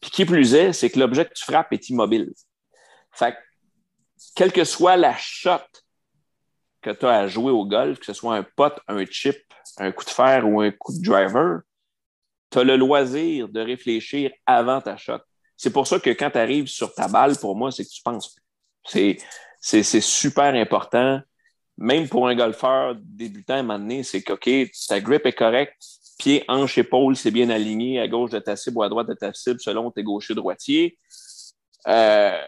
[0.00, 2.30] Puis qui plus est, c'est que l'objet que tu frappes est immobile.
[3.10, 3.36] Fait que,
[4.36, 5.58] quelle que soit la shot
[6.84, 9.36] que tu as à jouer au golf, que ce soit un pot, un chip,
[9.78, 11.60] un coup de fer ou un coup de driver,
[12.50, 15.20] tu as le loisir de réfléchir avant ta shot.
[15.56, 18.02] C'est pour ça que quand tu arrives sur ta balle, pour moi, c'est que tu
[18.02, 18.36] penses.
[18.86, 19.16] C'est,
[19.60, 21.20] c'est, super important.
[21.78, 25.82] Même pour un golfeur débutant, à un moment donné, c'est que, ta grip est correcte,
[26.18, 29.14] pied, hanche, épaule, c'est bien aligné à gauche de ta cible ou à droite de
[29.14, 30.98] ta cible selon tes gauchers-droitiers.
[31.88, 32.40] Euh,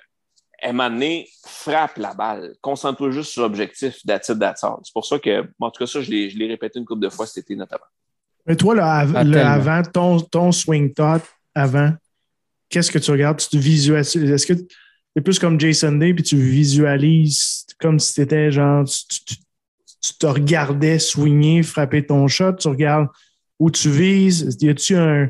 [0.63, 2.55] à un moment donné, frappe la balle.
[2.61, 4.71] Concentre-toi juste sur l'objectif d'attitude d'attitude.
[4.85, 7.03] C'est pour ça que, en tout cas, ça, je l'ai, je l'ai répété une couple
[7.03, 7.85] de fois cet été notamment.
[8.47, 11.23] Mais toi, là, av- Ah, le avant, ton, ton swing thought
[11.55, 11.93] avant,
[12.69, 13.39] qu'est-ce que tu regardes?
[13.39, 14.17] Tu te visualises.
[14.17, 14.67] Est-ce que tu
[15.17, 18.85] es plus comme Jason Day puis tu visualises comme si tu étais genre.
[18.85, 19.43] Tu, tu- tu-
[20.03, 23.09] tu te regardais swinger, frapper ton shot, tu regardes
[23.59, 24.57] où tu vises.
[24.61, 25.29] Y a-tu un,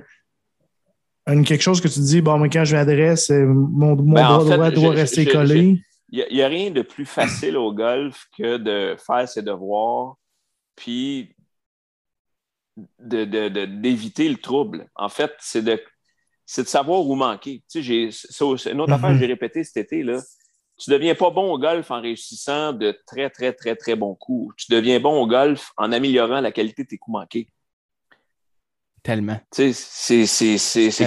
[1.27, 4.39] un- quelque chose que tu dis, bon, mais quand je l'adresse, euh, mon, mon Ben,
[4.41, 5.81] fait, droit doit je- rester je- collé?
[6.13, 10.15] Il n'y a, rien de plus facile au golf que de faire ses devoirs,
[10.77, 11.35] puis
[13.01, 14.89] de, de- de- d'éviter le trouble.
[14.95, 17.63] En fait, c'est de, de savoir où manquer.
[17.71, 18.29] Tu sais,
[18.61, 20.03] c'est une autre affaire que j'ai répétée cet été.
[20.05, 20.23] Là.
[20.79, 24.15] Tu ne deviens pas bon au golf en réussissant de très, très, très, très bons
[24.15, 24.55] coups.
[24.57, 27.49] Tu deviens bon au golf en améliorant la qualité de tes coups manqués.
[29.07, 29.39] Tellement.
[29.53, 29.73] C'est,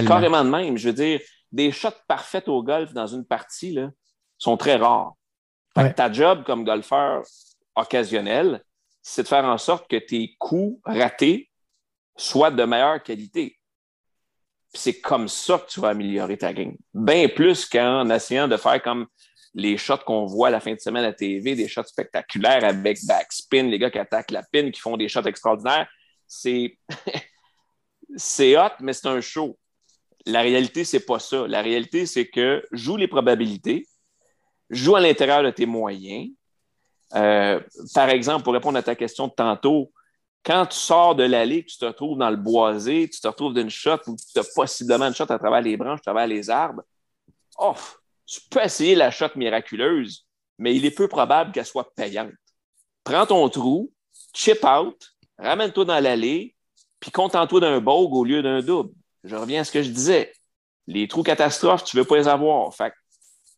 [0.07, 0.77] carrément de même.
[0.77, 1.19] Je veux dire,
[1.51, 3.89] des shots parfaits au golf dans une partie là,
[4.37, 5.15] sont très rares.
[5.75, 5.93] Ouais.
[5.93, 7.23] ta job comme golfeur
[7.75, 8.63] occasionnel,
[9.01, 11.51] c'est de faire en sorte que tes coups ratés
[12.15, 13.59] soient de meilleure qualité.
[14.73, 16.77] C'est comme ça que tu vas améliorer ta game.
[16.93, 19.07] Bien plus qu'en essayant de faire comme
[19.53, 22.99] les shots qu'on voit à la fin de semaine à TV, des shots spectaculaires avec
[23.05, 25.89] backspin, les gars qui attaquent la pin, qui font des shots extraordinaires.
[26.27, 26.77] C'est
[28.15, 29.57] c'est hot, mais c'est un show.
[30.25, 31.47] La réalité, c'est pas ça.
[31.47, 33.87] La réalité, c'est que joue les probabilités,
[34.69, 36.29] joue à l'intérieur de tes moyens.
[37.15, 37.59] Euh,
[37.93, 39.91] par exemple, pour répondre à ta question de tantôt,
[40.43, 43.69] quand tu sors de l'allée, tu te retrouves dans le boisé, tu te retrouves d'une
[43.69, 46.83] shot ou tu as possiblement une shot à travers les branches, à travers les arbres,
[47.57, 47.75] oh,
[48.25, 50.25] tu peux essayer la shot miraculeuse,
[50.57, 52.31] mais il est peu probable qu'elle soit payante.
[53.03, 53.91] Prends ton trou,
[54.33, 56.55] chip out, ramène-toi dans l'allée,
[56.99, 58.93] puis contente-toi d'un bogue au lieu d'un double.
[59.23, 60.33] Je reviens à ce que je disais.
[60.87, 62.73] Les trous catastrophes, tu ne veux pas les avoir.
[62.73, 62.93] Fait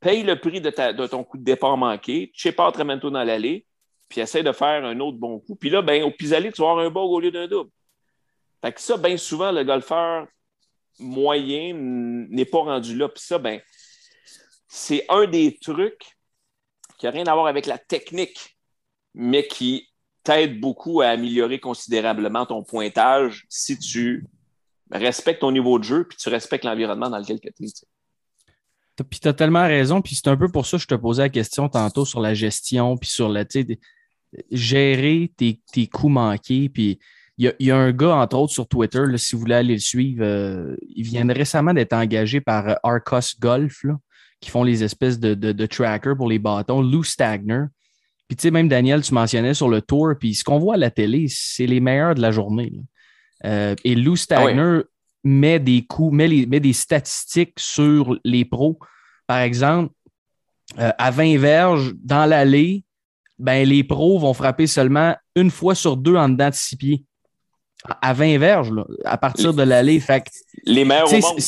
[0.02, 3.66] paye le prix de, ton coup de départ manqué, chip out, ramène-toi dans l'allée,
[4.10, 5.56] puis essaie de faire un autre bon coup.
[5.56, 7.70] Puis là, ben, au pis-aller, tu vas avoir un bogue au lieu d'un double.
[8.62, 10.28] Fait que ça, bien souvent, le golfeur
[11.00, 13.10] moyen n'est pas rendu là.
[13.10, 13.62] Puis ça, ben,
[14.68, 16.18] c'est un des trucs
[16.98, 18.58] qui n'a rien à voir avec la technique,
[19.14, 19.91] mais qui
[20.24, 24.26] t'aide beaucoup à améliorer considérablement ton pointage si tu
[24.92, 27.68] respectes ton niveau de jeu puis tu respectes l'environnement dans lequel tu es.
[29.10, 30.02] Puis tu as tellement raison.
[30.02, 32.34] Puis c'est un peu pour ça que je te posais la question tantôt sur la
[32.34, 33.80] gestion, puis sur des-
[34.52, 36.70] gérer tes, tes coups manqués.
[36.70, 37.00] Puis
[37.38, 39.42] il y a, il y a un gars, entre autres, sur Twitter, là, si vous
[39.42, 43.98] voulez aller le suivre, euh, il vient récemment d'être engagé par euh, Arcos Golf, là,
[44.40, 47.64] qui font les espèces de, de, de trackers pour les bâtons, Lou Stagner.
[48.32, 50.78] Puis tu sais, même Daniel, tu mentionnais sur le tour, puis ce qu'on voit à
[50.78, 52.72] la télé, c'est les meilleurs de la journée.
[52.74, 52.82] là.
[53.44, 54.84] Euh, et Lou Stagner
[55.26, 58.80] met des coups, met, les- met des statistiques sur les pros.
[59.28, 59.92] Par exemple,
[60.80, 62.86] euh, à 20 verges dans l'allée,
[63.38, 67.04] ben, les pros vont frapper seulement une fois sur deux en dedans de six pieds.
[67.84, 70.00] À à 20 verges, là, à partir de l'allée.
[70.00, 70.30] Fait que,
[70.64, 71.40] Les meilleurs au monde.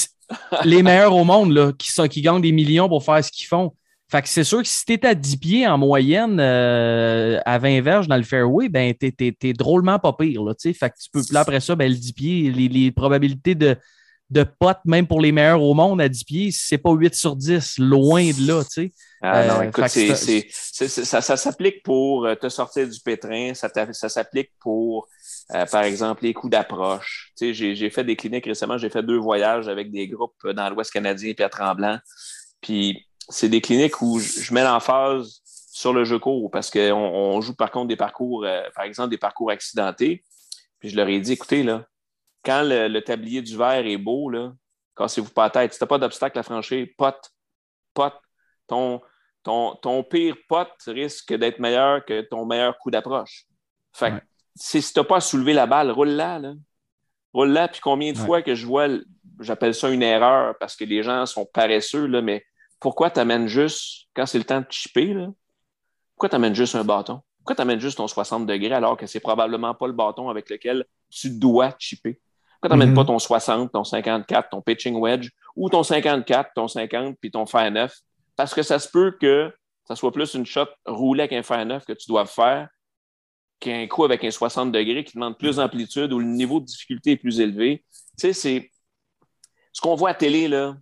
[0.66, 3.48] les meilleurs au monde là, qui, sont, qui gagnent des millions pour faire ce qu'ils
[3.48, 3.74] font.
[4.14, 7.58] Fait que c'est sûr que si tu es à 10 pieds en moyenne euh, à
[7.58, 10.44] 20 verges dans le fairway, ben t'es, t'es- t'es drôlement pas pire.
[10.44, 13.56] Là, fait que tu peux, là, après ça, ben, le 10 pieds, les, les probabilités
[13.56, 13.76] de,
[14.30, 17.36] de potes, même pour les meilleurs au monde à 10 pieds, c'est pas 8 sur
[17.36, 18.64] 10, loin de là.
[18.64, 18.92] tu sais.
[19.24, 23.68] Ah non, Euh, écoute, c'est, ça, ça s'applique pour euh, te sortir du pétrin, ça,
[23.94, 25.08] ça s'applique pour,
[25.56, 27.32] euh, par exemple, les coups d'approche.
[27.36, 30.36] Tu sais, j'ai, j'ai fait des cliniques récemment, j'ai fait deux voyages avec des groupes
[30.56, 31.98] dans l'Ouest canadien puis à Tremblant.
[32.62, 37.42] Puis c'est des cliniques où je, mets l'emphase sur le jeu court parce qu'on on
[37.42, 40.24] joue par contre des parcours, euh, par exemple, des parcours accidentés.
[40.80, 41.86] Puis je leur ai dit, écoutez, là,
[42.44, 44.54] quand le, tablier du verre est beau, là,
[44.96, 45.74] cassez-vous pas la tête.
[45.74, 47.32] Si tu n'as pas d'obstacle à franchir, pote,
[47.94, 48.20] pote,
[48.68, 49.02] ton,
[49.44, 53.46] ton, ton pire pote risque d'être meilleur que ton meilleur coup d'approche.
[53.94, 54.18] Fait que
[54.56, 56.40] si tu n'as pas à soulever la balle, roule-la.
[56.40, 56.54] Là.
[57.34, 57.68] Roule-la.
[57.70, 58.88] Puis combien de fois que je vois,
[59.40, 62.46] j'appelle ça une erreur parce que les gens sont paresseux, là, mais
[62.80, 65.28] pourquoi tu amènes juste, quand c'est le temps de chipper, là,
[66.16, 67.22] pourquoi tu amènes juste un bâton?
[67.40, 70.50] Pourquoi tu amènes juste ton 60 degrés alors que c'est probablement pas le bâton avec
[70.50, 72.20] lequel tu dois chipper?
[72.62, 72.96] Pourquoi tu n'amènes Mhm.
[72.96, 77.46] pas ton 60, ton 54, ton pitching wedge ou ton 54, ton 50 puis ton
[77.46, 77.94] fer 9?
[78.38, 79.54] Parce que ça se peut que
[79.86, 82.70] ça soit plus une shot roulée avec un fer 9 que tu dois faire
[83.60, 87.12] qu'un coup avec un 60 degrés qui demande plus d'amplitude ou le niveau de difficulté
[87.12, 87.84] est plus élevé.
[88.18, 88.72] Tu sais, c'est.
[89.74, 90.76] Ce qu'on voit à télé, là,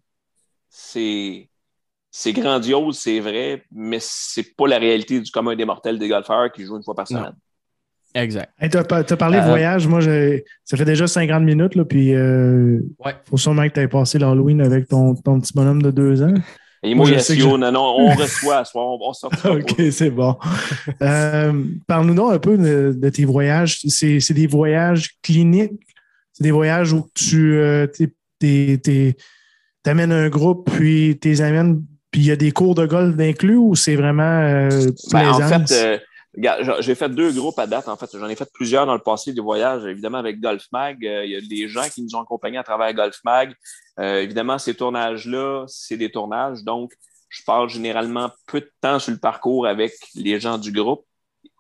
[0.70, 1.50] c'est.
[2.14, 6.52] C'est grandiose, c'est vrai, mais c'est pas la réalité du commun des mortels des golfeurs
[6.52, 7.20] qui jouent une fois par Non.
[7.20, 7.34] semaine.
[8.14, 8.50] Exact.
[8.60, 9.88] Hey, pas- t'as parlé Euh, voyage.
[9.88, 13.14] Moi, j'ai- ça fait déjà 50 minutes, là, puis euh, Ouais.
[13.30, 16.34] faut sûrement que tu aies passé l'Halloween avec ton, ton petit bonhomme de deux ans.
[16.84, 20.10] Et Moi, moi, je non, non, on reçoit à soir, on, on sortira OK, c'est
[20.10, 20.36] bon.
[21.02, 21.54] Euh,
[21.88, 23.80] Parle-nous donc un peu de, de tes voyages.
[23.88, 25.80] C'est, c'est des voyages cliniques?
[26.34, 27.88] C'est des voyages où tu euh,
[29.84, 33.18] t'amènes un groupe, puis tu les amènes, puis il y a des cours de golf
[33.20, 34.70] inclus ou c'est vraiment euh,
[35.12, 35.98] Ben, en fait, euh,
[36.82, 37.88] j'ai- fait deux groupes à date.
[37.88, 41.06] En fait, j'en ai fait plusieurs dans le passé, des voyages, évidemment, avec Golf Mag.
[41.06, 43.54] Euh, Il y a des gens qui nous ont accompagnés à travers Golf Mag.
[44.00, 46.64] Euh, évidemment, ces tournages-là, c'est des tournages.
[46.64, 46.92] Donc,
[47.30, 51.06] je parle généralement peu de temps sur le parcours avec les gens du groupe.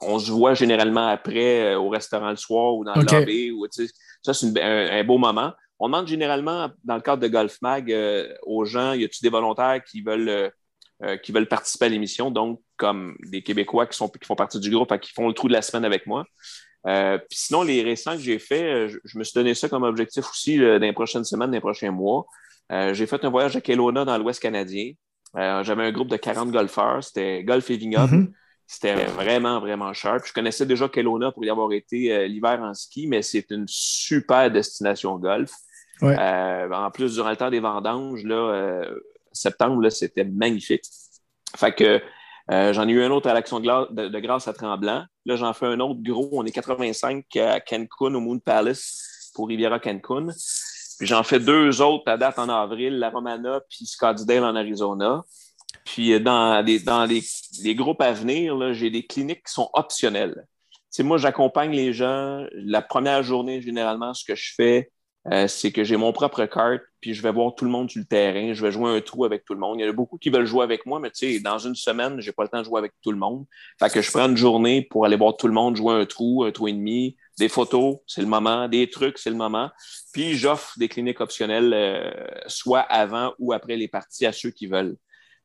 [0.01, 3.51] On se voit généralement après euh, au restaurant le soir ou dans le lobby.
[3.51, 3.67] Ou,
[4.21, 5.53] ça, c'est un beau moment.
[5.83, 9.29] On demande généralement, dans le cadre de Golf Mag, euh, aux gens, y a-t-il des
[9.29, 10.49] volontaires qui veulent euh,
[11.03, 14.59] euh, qui veulent participer à l'émission, donc comme des Québécois qui, sont, qui font partie
[14.59, 16.25] du groupe, qui font le trou de la semaine avec moi.
[16.85, 19.81] Euh, puis sinon, les récents que j'ai faits, je, je me suis donné ça comme
[19.81, 22.27] objectif aussi dans les prochaines semaines, dans les prochains mois.
[22.69, 24.93] J'ai fait un voyage à Kelowna dans l'Ouest canadien.
[25.35, 27.03] J'avais un groupe de 40 golfeurs.
[27.03, 28.15] C'était golf et vignoble.
[28.15, 28.33] Mhm.
[28.71, 30.25] C'était vraiment, vraiment sharp.
[30.25, 33.65] Je connaissais déjà Kelowna pour y avoir été euh, l'hiver en ski, mais c'est une
[33.67, 35.51] super destination golf.
[36.03, 38.99] Euh, en plus, durant le temps des vendanges, là, euh,
[39.31, 40.83] septembre, c'était magnifique.
[41.55, 42.01] Fait que
[42.51, 45.05] euh, j'en ai eu un autre à l'Action de, grâce à Tremblant.
[45.25, 46.29] Là, j'en fais un autre gros.
[46.33, 50.27] On est 85 à Cancun, au Moon Palace, pour Riviera Cancun.
[50.97, 55.23] Puis j'en fais deux autres à date en avril, la Romana puis Scottsdale en Arizona.
[55.85, 57.23] Puis euh, dans les, dans les,
[57.63, 60.45] les groupes à venir, j'ai des cliniques qui sont optionnelles.
[60.69, 62.45] Tu sais, moi, j'accompagne les gens.
[62.53, 64.91] La première journée, généralement, ce que je fais,
[65.31, 67.99] euh, c'est que j'ai mon propre carte, puis je vais voir tout le monde sur
[67.99, 68.53] le terrain.
[68.53, 69.79] Je vais jouer un trou avec tout le monde.
[69.79, 71.75] Il y en a beaucoup qui veulent jouer avec moi, mais tu sais, dans une
[71.75, 73.45] semaine, j'ai pas le temps de jouer avec tout le monde.
[73.79, 76.43] Fait que je prends une journée pour aller voir tout le monde jouer un trou,
[76.43, 79.69] un trou et demi, des photos, c'est le moment, des trucs, c'est le moment.
[80.13, 82.11] Puis j'offre des cliniques optionnelles, euh,
[82.47, 84.95] soit avant ou après les parties à ceux qui veulent.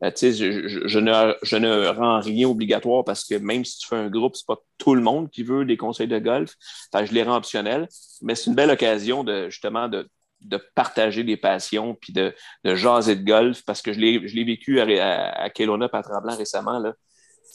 [0.05, 0.31] Euh, je,
[0.69, 4.11] je- je ne, je ne rends rien obligatoire parce que même si tu fais un
[4.11, 6.55] groupe, c'est pas tout le monde qui veut des conseils de golf.
[6.95, 7.89] Je les rends optionnels,
[8.23, 10.07] mais c'est une belle occasion de justement de,
[10.43, 12.35] de partager des passions puis de,
[12.65, 16.37] de jaser de golf parce que je l'ai, vécu à, à, à Kelowna à Tremblant
[16.37, 16.79] récemment.
[16.79, 16.93] Là.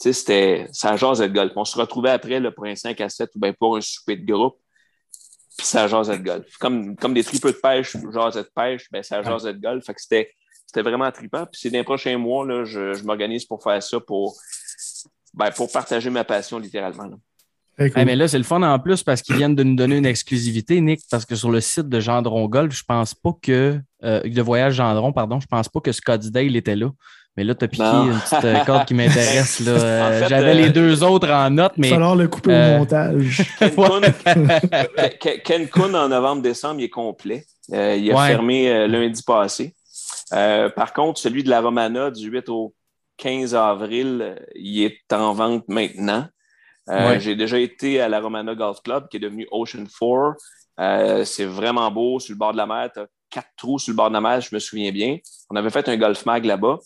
[0.00, 1.52] C'était ça jasait de golf.
[1.54, 4.30] On se retrouvait après pour un 5 à 7 ou bien pour un souper de
[4.32, 4.56] groupe.
[5.56, 6.56] Puis ça jasait de golf.
[6.58, 9.84] Comme, comme des tripeux de pêche, jasait de pêche, ben ça jasait de golf.
[9.84, 10.32] Fait que c'était,
[10.72, 11.44] c'était vraiment trippant.
[11.50, 14.34] Puis c'est dans les prochains mois, là, je, je m'organise pour faire ça, pour,
[15.34, 17.04] ben, pour partager ma passion littéralement.
[17.04, 17.16] là.
[17.78, 18.00] Très cool.
[18.00, 20.04] Hey, mais là, c'est le fun en plus parce qu'ils viennent de nous donner une
[20.06, 24.20] exclusivité, Nick, parce que sur le site de Gendron Golf, je pense pas que, euh,
[24.22, 26.90] de voyage Gendron, pardon, je pense pas que Scottsdale était là.
[27.34, 28.12] Mais là, tu as piqué Non.
[28.12, 29.60] une petite euh, corde qui m'intéresse.
[29.60, 29.72] là.
[29.72, 31.94] Euh, En fait, J'avais euh, les deux autres en note, Il va mais.
[31.94, 33.42] falloir le couper euh, au montage.
[33.58, 37.46] Cancun, Ca- Ca- Cancun, en novembre-décembre, il est complet.
[37.72, 38.28] Euh, il a Ouais.
[38.28, 39.74] fermé euh, lundi passé.
[40.32, 42.74] Euh, par contre, celui de la Romana du 8 au
[43.18, 46.26] 15 avril, euh, il est en vente maintenant.
[46.88, 47.20] Euh, Ouais.
[47.20, 50.36] J'ai déjà été à la Romana Golf Club, qui est devenu Ocean 4.
[50.80, 52.90] Euh, c'est vraiment beau, sur le bord de la mer.
[52.92, 55.18] Tu as quatre trous sur le bord de la mer, je me souviens bien.
[55.50, 56.78] On avait fait un golf mag là-bas.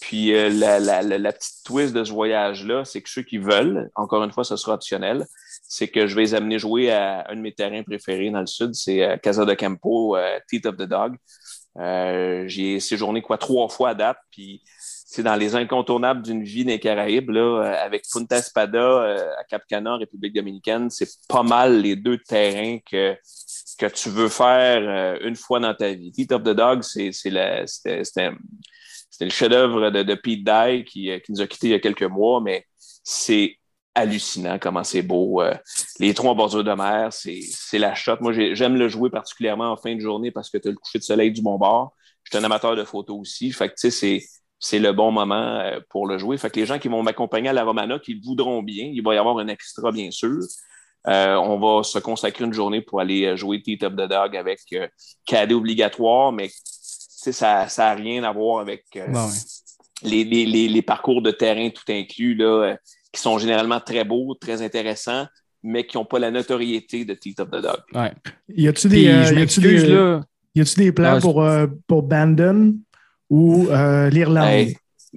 [0.00, 3.38] Puis euh, la, la- la- la petite twist de ce voyage-là, c'est que ceux qui
[3.38, 5.24] veulent, encore une fois, ce sera optionnel,
[5.64, 8.46] c'est que je vais les amener jouer à un de mes terrains préférés dans le
[8.46, 10.16] sud, c'est Casa de Campo,
[10.48, 11.16] Teeth of the Dog.
[11.78, 14.62] Euh, J'ai séjourné quoi trois fois à date, puis
[15.10, 19.44] c'est dans les incontournables d'une vie des Caraïbes, là, euh, avec Punta Espada euh, à
[19.44, 23.16] Cap Cana, République dominicaine, c'est pas mal les deux terrains que,
[23.78, 26.12] que tu veux faire euh, une fois dans ta vie.
[26.12, 27.64] Teeth of the Dog, c'est le
[29.30, 32.42] chef-d'œuvre de, de, Pete Dye qui, qui, nous a quittés il y a quelques mois,
[32.42, 33.56] mais c'est
[33.98, 35.42] hallucinant comment c'est beau.
[35.98, 38.16] les trois bordures de mer, c'est la shot.
[38.20, 40.98] Moi, j'aime le jouer particulièrement en fin de journée parce que tu as le coucher
[40.98, 41.94] de soleil du bon bord.
[42.24, 43.52] Je suis un amateur de photos aussi.
[43.52, 44.22] Fait que, tu sais,
[44.58, 46.36] c'est le bon moment euh, pour le jouer.
[46.36, 49.14] Fait que les gens qui vont m'accompagner à la Romana, qui voudront bien, il va
[49.14, 50.40] y avoir un extra, bien sûr.
[51.06, 54.36] Euh, on va se consacrer une journée pour aller euh, jouer Teeth of the Dog
[54.36, 54.88] avec euh,
[55.24, 58.84] cadet obligatoire, mais ça n'a rien à voir avec
[60.02, 62.76] les, les, les, parcours de terrain tout inclus, là,
[63.12, 65.26] qui sont généralement très beaux, très intéressants,
[65.62, 67.78] mais qui n'ont pas la notoriété de Teeth of the Dog.
[67.94, 68.12] Ouais.
[68.48, 70.24] Y a-tu des,
[70.76, 71.44] des plans pour,
[71.86, 72.76] pour Bandon
[73.30, 74.68] ou euh, l'Irlande?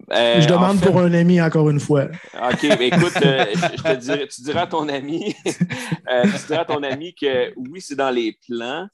[0.10, 2.06] je demande pour un ami encore une fois.
[2.34, 6.62] OK, mais écoute, euh, je, te dirais, tu diras à ton ami, euh, tu diras
[6.62, 8.88] à ton ami que oui, c'est dans les plans.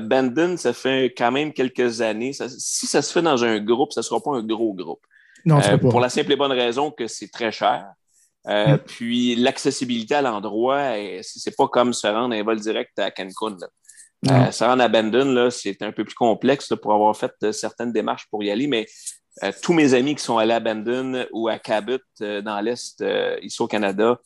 [0.00, 2.32] Bandon, ça fait quand même quelques années.
[2.32, 5.04] si ça se fait dans un groupe, ça ne sera pas un gros groupe.
[5.44, 5.78] Non, pas.
[5.78, 7.86] Pour la simple et bonne raison que c'est très cher.
[8.44, 8.76] Mm.
[8.86, 13.56] Puis l'accessibilité à l'endroit, c'est pas comme se rendre un vol direct à Cancun.
[14.30, 17.92] Euh, ça rendre à Bandon, c'est un peu plus complexe pour avoir fait euh, certaines
[17.92, 18.86] démarches pour y aller, mais
[19.42, 23.04] euh, tous mes amis qui sont allés à Bandon ou à Cabot dans l'Est,
[23.42, 24.20] ici au Canada,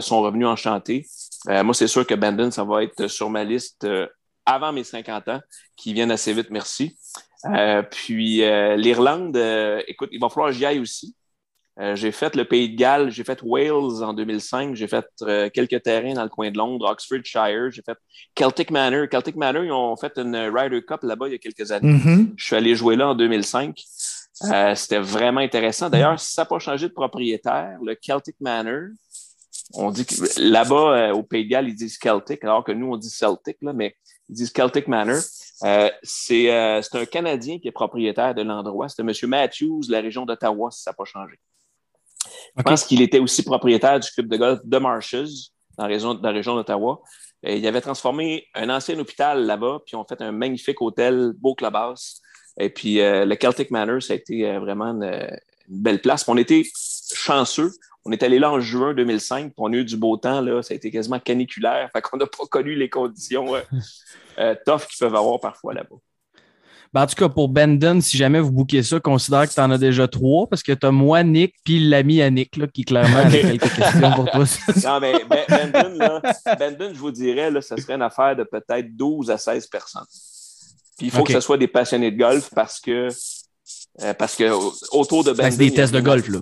[0.00, 1.06] sont revenus enchantés.
[1.46, 3.86] moi, c'est sûr que Bandon, ça va être sur ma liste
[4.46, 5.40] avant mes 50 ans,
[5.76, 6.98] qui viennent assez vite, merci.
[7.90, 8.38] puis
[8.76, 9.36] l'Irlande,
[9.86, 11.14] écoute, il va falloir que j'y aille aussi.
[11.80, 15.48] Euh, j'ai fait le Pays de Galles, j'ai fait Wales en 2005, j'ai fait euh,
[15.48, 17.96] quelques terrains dans le coin de Londres, Oxfordshire, j'ai fait
[18.36, 19.06] Celtic Manor.
[19.08, 21.92] Celtic Manor, ils ont fait une Ryder Cup là-bas il y a quelques années.
[21.92, 22.32] Mm-hmm.
[22.36, 23.80] Je suis allé jouer là en 2005.
[24.44, 25.88] Euh, c'était vraiment intéressant.
[25.88, 28.88] D'ailleurs, ça n'a pas changé de propriétaire, le Celtic Manor,
[29.74, 32.96] on dit que là-bas, au Pays de Galles, ils disent Celtic, alors que nous, on
[32.96, 33.94] dit Celtic, là, mais
[34.28, 35.20] ils disent Celtic Manor.
[36.02, 38.88] c'est un Canadien qui est propriétaire de l'endroit.
[38.88, 39.12] C'était M.
[39.28, 41.38] Matthews, la région d'Ottawa, si ça n'a pas changé.
[42.56, 46.14] Je pense qu'il était aussi propriétaire du club de golf de Marshes, dans la région,
[46.14, 47.00] dans la région d'Ottawa.
[47.44, 52.20] Il avait transformé un ancien hôpital là-bas, puis on fait un magnifique hôtel, beau clubhouse.
[52.58, 55.38] Et puis euh, le Celtic Manor, ça a été euh, vraiment une,
[55.68, 56.26] belle place.
[56.28, 56.64] on était
[57.14, 57.70] chanceux.
[58.04, 60.40] On est allé là en juin 2005, puis on a eu du beau temps.
[60.40, 61.90] Là, ça a été quasiment caniculaire.
[61.92, 65.96] Fait qu'on n'a pas connu les conditions euh, tough qu'ils peuvent avoir parfois là-bas.
[66.92, 69.70] Ben, en tout cas, pour Bendon, si jamais vous bouquez ça, considère que tu en
[69.70, 72.84] as déjà trois parce que tu as moi, Nick, puis l'ami à Nick, là, qui
[72.84, 74.44] clairement a quelques questions pour toi.
[74.84, 76.22] non, mais Bendon, là,
[76.58, 80.06] Bendon, je vous dirais, là, ça serait une affaire de peut-être 12 à 16 personnes.
[80.96, 83.08] Puis il faut que ce soit des passionnés de golf parce que
[84.00, 84.44] euh, parce que
[84.96, 85.50] autour de Bendon.
[85.50, 86.38] C'est des tests de golf, là.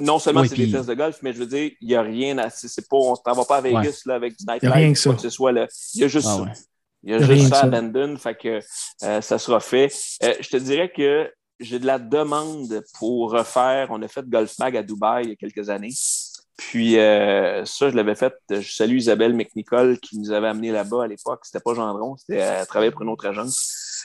[0.00, 2.36] Non seulement c'est des tests de golf, mais je veux dire, il n'y a rien
[2.38, 2.50] à.
[2.50, 4.72] C'est pas, on ne va pas à Vegas là, avec du nightlife.
[4.72, 5.14] Rien que ça.
[5.14, 5.68] Que ce soit, là.
[5.94, 6.62] Il y a juste ah, ça.
[7.02, 8.60] Il y a juste ça à Bandon, fait que
[9.04, 9.92] euh, ça sera fait.
[10.22, 11.30] Euh, je te dirais que
[11.60, 13.88] j'ai de la demande pour refaire.
[13.90, 15.94] On a fait Golf Mag à Dubaï il y a quelques années.
[16.56, 18.34] Puis euh, ça, je l'avais fait.
[18.50, 21.40] Je salue Isabelle McNicol qui nous avait amené là-bas à l'époque.
[21.44, 24.02] C'était pas Gendron, c'était à travailler pour une autre agence.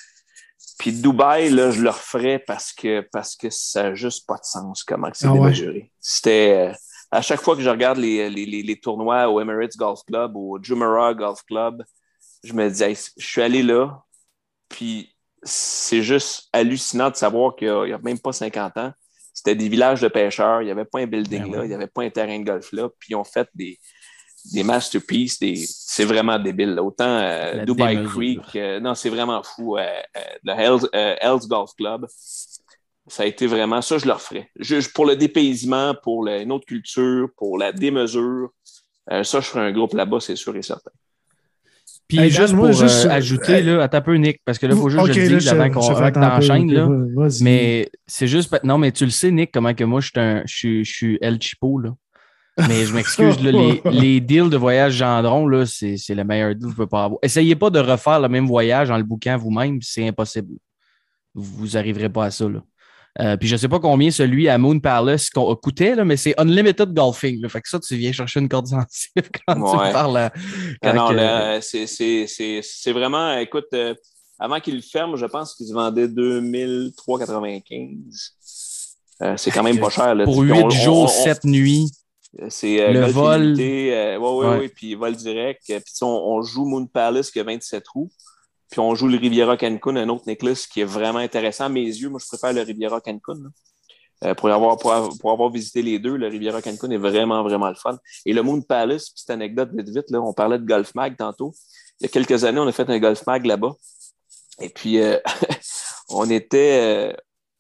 [0.78, 4.44] Puis Dubaï, là, je le referais parce que parce que ça n'a juste pas de
[4.44, 5.92] sens comment c'est ah démesuré.
[6.00, 6.74] C'était
[7.12, 10.56] à chaque fois que je regarde les, les, les, tournois au Emirates Golf Club ou
[10.56, 11.84] au Jumeirah Golf Club,
[12.44, 14.04] je me disais, je suis allé là,
[14.70, 18.92] puis c'est juste hallucinant de savoir qu'il n'y a, même pas 50 ans,
[19.34, 21.74] c'était des villages de pêcheurs, il n'y avait pas un building ben là, il n'y
[21.74, 23.80] avait pas un terrain de golf là, puis ils ont fait des,
[24.54, 25.56] des masterpieces, des...
[25.56, 26.80] c'est vraiment débile.
[26.80, 29.78] Autant euh, Dubai Creek, euh, non, c'est vraiment fou.
[29.78, 29.86] Euh,
[30.44, 32.08] le Hells, Golf Club,
[33.08, 34.50] ça a été vraiment ça, je le referais.
[34.94, 38.50] pour le dépaysement, pour une autre culture, pour la démesure,
[39.10, 40.92] ça, je ferais un groupe là-bas, c'est sûr et certain.
[42.18, 44.90] Puis juste pour euh, ajouter, là, à ta peu, Nick, parce que là, il faut
[44.90, 46.72] juste que je le dise avant qu'on t'enchaîne.
[46.72, 46.90] Là.
[47.42, 48.54] Mais c'est juste.
[48.64, 51.42] Non, mais tu le sais, Nick, comment que moi, je suis, un, je, suis El
[51.42, 51.80] Chipo.
[51.80, 51.94] Là.
[52.68, 56.66] Mais je m'excuse, les, les, deals de voyage Gendron, là, c'est, c'est le meilleur deal
[56.66, 57.20] que je peux pas avoir.
[57.24, 60.56] Essayez pas de refaire le même voyage en le bouquant vous-même, c'est impossible.
[61.34, 62.50] Vous n'arriverez pas à ça.
[62.50, 62.62] Là.
[63.20, 66.94] Euh, puis je sais pas combien celui à Moon Palace coûtait, là, mais c'est unlimited
[66.94, 67.46] golfing.
[67.50, 70.32] Fait que ça, tu viens chercher une corde sensible quand tu parles à.
[70.82, 71.10] Ah non,
[71.62, 73.94] c'est vraiment, écoute, euh,
[74.40, 78.34] avant qu'il le ferme, je pense qu'il se vendait 2395.
[79.24, 80.16] Euh, c'est quand même pas cher.
[80.16, 80.24] Là.
[80.24, 81.92] Pour 8 jours, 7 nuits.
[82.48, 83.56] C'est le vol.
[83.58, 85.64] oui, oui, oui, puis vol direct.
[85.66, 88.10] Puis on, on, joue Moon Palace qui a 27 roues.
[88.72, 91.66] Puis on joue le Riviera Cancun, un autre necklace qui est vraiment intéressant.
[91.66, 93.52] À mes yeux, moi, je préfère le Riviera Cancun.
[94.24, 94.92] Euh, pour, avoir, pour,
[95.32, 97.98] avoir, visité les deux, le Riviera Cancun est vraiment, vraiment le fun.
[98.26, 101.54] Et le Moon Palace, petite anecdote vite vite, là, on parlait de Golf Mag tantôt.
[102.00, 103.74] Il y a quelques années, on a fait un Golf Mag là-bas.
[104.62, 105.18] Et puis, euh,
[106.10, 107.14] on était, euh,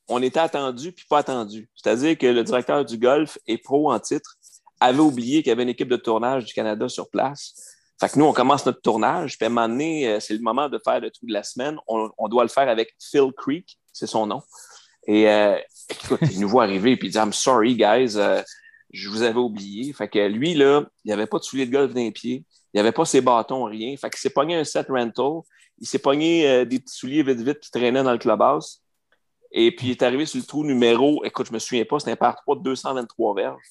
[0.07, 1.69] on était attendu puis pas attendu.
[1.75, 4.37] C'est-à-dire que le directeur du golf et pro en titre
[4.79, 7.55] avait oublié qu'il y avait une équipe de tournage du Canada sur place.
[8.01, 10.39] Fait que nous, on commence notre tournage, puis à un moment donné, euh, c'est le
[10.39, 11.77] moment de faire le truc de la semaine.
[11.87, 14.41] On, doit le faire avec Phil Creek, c'est son nom.
[15.05, 15.55] Et euh,
[15.87, 18.41] écoute, il nous voit arriver, puis il dit I'm sorry, guys, euh,
[18.91, 19.93] je vous avais oublié.
[19.93, 22.43] Fait que lui, là, il n'y avait pas de souliers de golf d'un pied,
[22.73, 23.95] il n'y avait pas ses bâtons, rien.
[23.97, 25.41] Fait qu'il s'est pogné un set rental,
[25.77, 28.81] il s'est pogné des petits souliers vite-vite qui traînaient dans le clubhouse.
[29.51, 32.13] Et puis il est arrivé sur le trou numéro, écoute, je me souviens pas, c'était
[32.13, 33.61] un par 3 de 223 verges.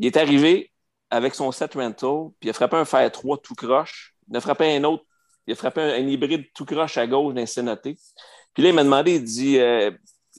[0.00, 0.72] Il est arrivé
[1.10, 4.14] avec son set rental, puis il a frappé un fer 3 tout croche.
[4.30, 5.04] Il a frappé un autre,
[5.46, 7.96] il a frappé un, un hybride tout croche à gauche d'un Sénoté.
[8.54, 9.90] Puis là, il m'a demandé, il dit euh,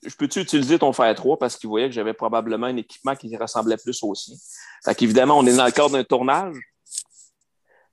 [0.03, 3.35] Je peux-tu utiliser ton fer 3 parce qu'il voyait que j'avais probablement un équipement qui
[3.35, 4.35] ressemblait plus au sien.
[4.83, 6.55] Fait qu'évidemment, on est dans le cadre d'un tournage.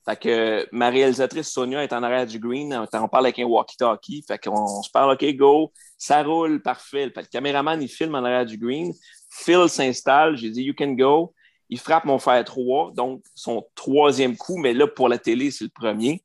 [0.08, 2.86] Fait que ma réalisatrice Sonia est en arrière du green.
[2.94, 4.24] On parle avec un walkie-talkie.
[4.26, 5.70] Fait qu'on on se parle, OK, go.
[5.98, 7.10] Ça roule, parfait.
[7.10, 8.92] Fait que le caméraman, il filme en arrière du green.
[9.30, 10.36] Phil s'installe.
[10.36, 11.34] J'ai dit, you can go.
[11.70, 15.64] Il frappe mon fer 3, donc son troisième coup, mais là, pour la télé, c'est
[15.64, 16.22] le premier.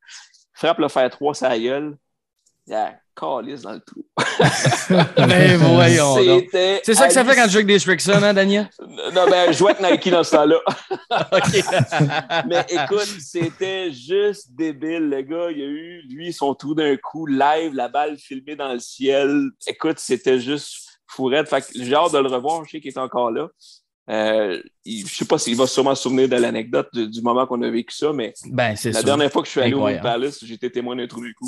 [0.56, 1.98] Il frappe le fer 3, ça gueule.
[2.68, 4.06] Il y a calice dans le trou.
[5.18, 6.16] Ben voyons
[6.84, 8.70] C'est ça que ça fait quand tu joues avec des Strixon, hein, Daniel?
[9.14, 10.58] Non, ben, je jouais avec Nike dans ce temps-là.
[11.32, 12.46] OK.
[12.48, 15.10] Mais écoute, c'était juste débile.
[15.10, 18.74] Le gars, il a eu, lui, son trou d'un coup, live, la balle filmée dans
[18.74, 19.50] le ciel.
[19.68, 21.50] Écoute, c'était juste fourette.
[21.50, 22.64] Fait que j'ai hâte de le revoir.
[22.66, 23.50] Je sais qu'il est encore là.
[24.10, 27.46] Euh, il- je sais pas s'il va sûrement se souvenir de l'anecdote du, du moment
[27.48, 30.04] qu'on a vécu ça, mais Ben, la dernière fois que je suis allé au Incroyable.
[30.04, 31.48] Palace, j'étais témoin d'un trou du coup.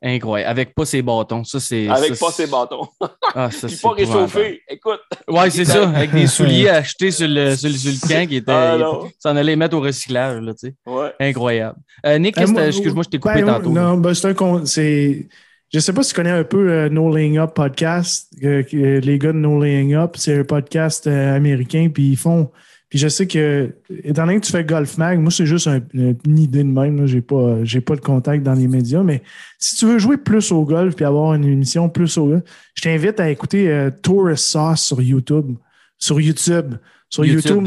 [0.00, 0.50] Incroyable.
[0.50, 1.42] Avec pas ses bâtons.
[1.42, 1.88] Ça, c'est.
[1.88, 2.86] Avec ça, pas ses bâtons.
[3.34, 4.62] Ah, ça, Puis pas réchauffé.
[4.68, 5.00] Écoute.
[5.26, 5.88] Ouais, c'est ça.
[5.88, 8.52] Avec des souliers achetés sur le, sur, le- sur le camp qui étaient.
[8.52, 9.10] Ah, non.
[9.18, 10.74] Ça en allait mettre au recyclage, là, tu sais.
[10.86, 11.12] Ouais.
[11.18, 11.78] Incroyable.
[12.06, 13.70] Euh, Nick, Euh, excuse-moi, je t'ai coupé Ben, tantôt.
[13.70, 15.28] Non, ben, c'est un con- c'est.
[15.72, 18.32] Je sais pas si tu connais un peu euh, No Laying Up podcast.
[18.42, 22.50] euh, les gars de No Laying Up, c'est un podcast euh, américain, puis ils font.
[22.88, 25.82] Puis je sais que, étant donné que tu fais Golf Mag, moi, c'est juste un-
[25.92, 26.98] une idée de même.
[26.98, 27.06] là.
[27.06, 29.22] J'ai pas, j'ai pas de contact dans les médias, mais
[29.58, 32.42] si tu veux jouer plus au golf puis avoir une émission plus au golf,
[32.74, 35.54] je t'invite à écouter euh, Tourist Sauce sur YouTube.
[35.98, 36.76] Sur YouTube.
[37.10, 37.66] Sur YouTube,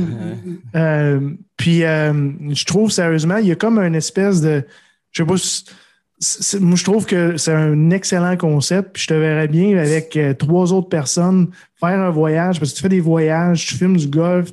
[0.73, 1.37] YouTube.
[1.57, 4.63] Puis je trouve sérieusement, il y a comme une espèce de.
[5.11, 5.35] Je sais pas.
[6.59, 8.93] Moi, je trouve que c'est un excellent concept.
[8.93, 11.49] Puis je te verrais bien avec euh, trois autres personnes
[11.79, 14.51] faire un voyage parce que tu fais des voyages, tu filmes du golf,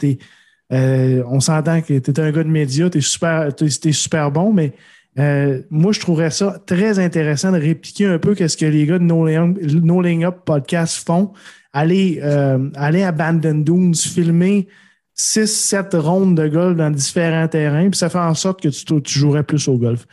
[0.73, 3.51] euh, on s'entend que tu es un gars de médias, tu es super,
[3.93, 4.73] super bon, mais
[5.19, 8.99] euh, moi, je trouverais ça très intéressant de répliquer un peu ce que les gars
[8.99, 11.33] de No Laying Up podcast font.
[11.73, 14.69] Aller, euh, aller à Bandon Dunes, filmer
[15.17, 19.43] 6-7 rondes de golf dans différents terrains, puis ça fait en sorte que tu jouerais
[19.43, 20.07] plus au golf.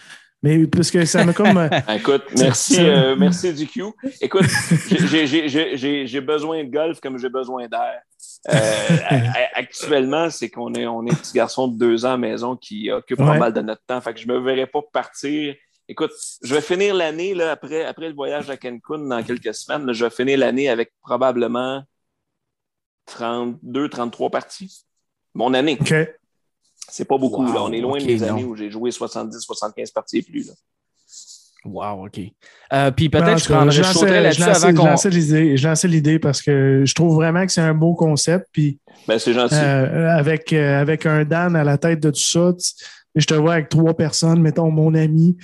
[0.45, 1.57] Mais parce que ça m'a comme.
[1.57, 3.85] euh, Écoute, merci, euh, merci du Q.
[4.21, 4.45] Écoute,
[4.87, 7.99] j'ai- besoin de golf comme j'ai besoin d'air.
[8.49, 8.53] Euh,
[9.55, 12.91] actuellement, c'est qu'on est, on est petit garçon de deux ans à la maison qui
[12.91, 13.99] occupe pas mal de notre temps.
[14.01, 15.55] Fait que je me verrais pas partir.
[15.87, 16.11] Écoute,
[16.43, 19.87] je vais finir l'année après, après le voyage à Cancun dans quelques semaines.
[19.87, 21.81] là, je vais finir l'année avec probablement
[23.07, 24.85] 32, 33 parties.
[25.33, 25.77] Mon année.
[25.81, 25.93] OK.
[26.95, 27.45] C'est pas beaucoup.
[27.45, 27.63] Wow, là.
[27.63, 28.27] On est loin ok, de mes non.
[28.29, 30.47] années où j'ai joué 70, 75 parties et plus.
[30.47, 30.53] Là.
[31.65, 32.21] Wow, OK.
[32.71, 34.95] Euh, puis peut-être je prendrais, je sauterais là-dessus avant qu'on.
[34.95, 38.47] Je lançais l'idée parce que je trouve vraiment que c'est un beau concept.
[38.53, 38.79] Puis
[39.09, 39.55] Ben, c'est gentil.
[39.55, 42.53] euh, avec, euh, avec un Dan à la tête de tout ça,
[43.13, 45.35] je te vois avec trois personnes, mettons mon ami,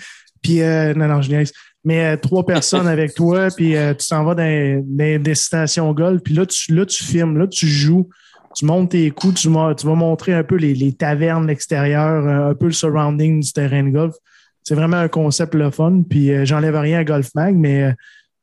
[0.42, 1.52] puis euh, non, non, je niaise.
[1.84, 5.92] Mais euh, trois personnes avec toi, puis euh, tu t'en vas dans, dans des stations
[5.92, 8.08] golf, puis là tu, là, tu filmes, là, tu joues,
[8.56, 12.56] tu montes tes coups, tu, vas montrer un peu les, les tavernes, l'extérieur, euh, un
[12.56, 14.16] peu le surrounding du terrain de golf.
[14.64, 17.94] C'est vraiment un concept le fun, puis euh, j'enlève rien à Golf Mag, mais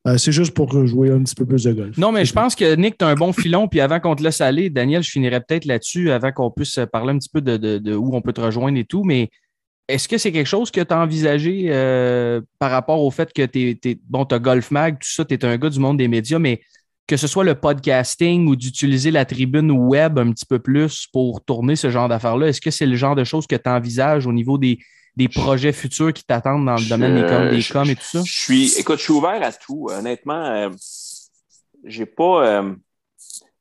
[0.06, 1.96] euh, c'est juste pour jouer un petit peu plus de golf.
[1.98, 3.68] Non, mais je pense que Nick, tu as un bon filon.
[3.68, 7.12] Puis avant qu'on te laisse aller, Daniel, je finirais peut-être là-dessus avant qu'on puisse parler
[7.12, 9.04] un petit peu de, de- de où on peut te rejoindre et tout.
[9.04, 9.28] Mais
[9.88, 13.44] est-ce que c'est quelque chose que tu as envisagé euh, par rapport au fait que
[13.44, 15.98] tu es, bon, tu as Golf Mag, tout ça, tu es un gars du monde
[15.98, 16.61] des médias, mais
[17.09, 21.42] que ce soit le podcasting ou d'utiliser la tribune web un petit peu plus pour
[21.44, 24.32] tourner ce genre d'affaires-là, est-ce que c'est le genre de choses que tu envisages au
[24.32, 24.78] niveau des,
[25.16, 28.02] des projets futurs qui t'attendent dans le Je- domaine des coms, des coms et tout
[28.04, 28.22] ça?
[28.24, 29.88] Je suis, écoute, je suis ouvert à tout.
[29.90, 30.70] Honnêtement, euh,
[31.84, 32.74] j'ai pas, euh,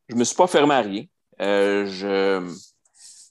[0.09, 1.03] je me suis pas fermé à rien.
[1.41, 2.53] Euh, je,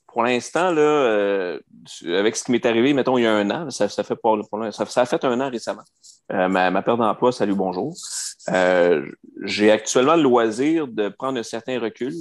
[0.07, 1.59] pour l'instant là, euh,
[2.05, 4.17] avec ce qui m'est arrivé, mettons il y a un an, ça, ça fait
[4.71, 5.83] ça, ça a fait un an récemment.
[6.31, 7.93] Euh, ma, ma perte d'emploi, salut bonjour.
[8.49, 9.05] Euh,
[9.43, 12.13] j'ai actuellement le loisir de prendre un certain recul,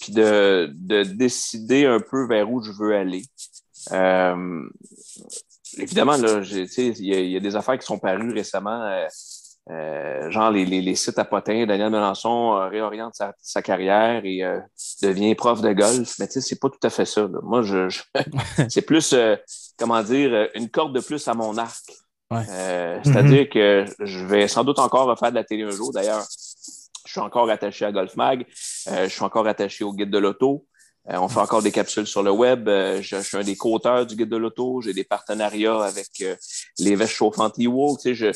[0.00, 3.22] puis de, de décider un peu vers où je veux aller.
[3.92, 4.68] Euh,
[5.76, 8.82] évidemment, là, il y, a- il y a des affaires qui sont parues récemment.
[9.70, 14.24] Euh, genre les, les, les, sites à potins, Daniel Melançon euh, réoriente sa, sa, carrière
[14.24, 14.60] et euh,
[15.02, 16.14] devient prof de golf.
[16.18, 17.22] Mais tu sais, c'est pas tout à fait ça.
[17.22, 17.38] Là.
[17.42, 18.00] Moi, je, je
[18.70, 19.36] c'est plus, euh,
[19.78, 21.84] comment dire, une corde de plus à mon arc.
[22.30, 22.44] Ouais.
[23.04, 23.48] C'est-à-dire mm -hmm.
[23.48, 25.92] que je vais sans doute encore refaire de la télé un jour.
[25.92, 26.24] D'ailleurs,
[27.06, 28.44] je suis encore attaché à Golf Mag.
[28.86, 30.66] je suis encore attaché au guide de l'auto.
[31.06, 32.68] on fait encore des capsules sur le web.
[32.68, 34.66] Je, je, suis un des co-auteurs du guide de l'auto.
[34.82, 36.10] J'ai des partenariats avec
[36.78, 37.96] les vestes chauffantes E-Wall.
[37.96, 38.30] Tu sais, je,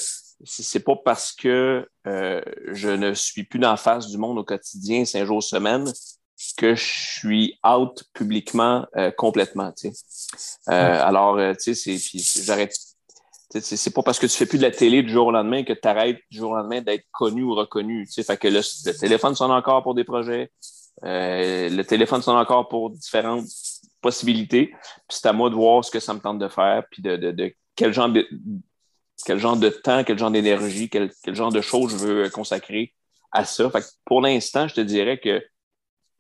[0.45, 2.41] c'est pas parce que euh,
[2.73, 5.93] je ne suis plus dans la face du monde au quotidien, cinq jours semaine,
[6.57, 9.73] que je suis out publiquement euh, complètement.
[9.73, 10.71] Tu sais.
[10.71, 12.75] euh, alors, tu sais, c'est j'arrête.
[13.61, 15.75] C'est pas parce que tu fais plus de la télé du jour au lendemain que
[15.75, 18.07] tu arrêtes du jour au lendemain d'être connu ou reconnu.
[18.07, 18.23] Tu sais.
[18.23, 20.51] Fait que le, le téléphone sonne encore pour des projets.
[21.05, 23.45] Euh, le téléphone sonne encore pour différentes
[24.01, 24.69] possibilités.
[25.07, 27.17] Puis c'est à moi de voir ce que ça me tente de faire, puis de,
[27.17, 28.27] de, de quel genre de,
[29.25, 32.95] quel genre de temps, quel genre d'énergie, quel, quel, genre de choses je veux consacrer
[33.31, 33.71] à ça.
[33.71, 35.43] Fait que pour l'instant, je te dirais que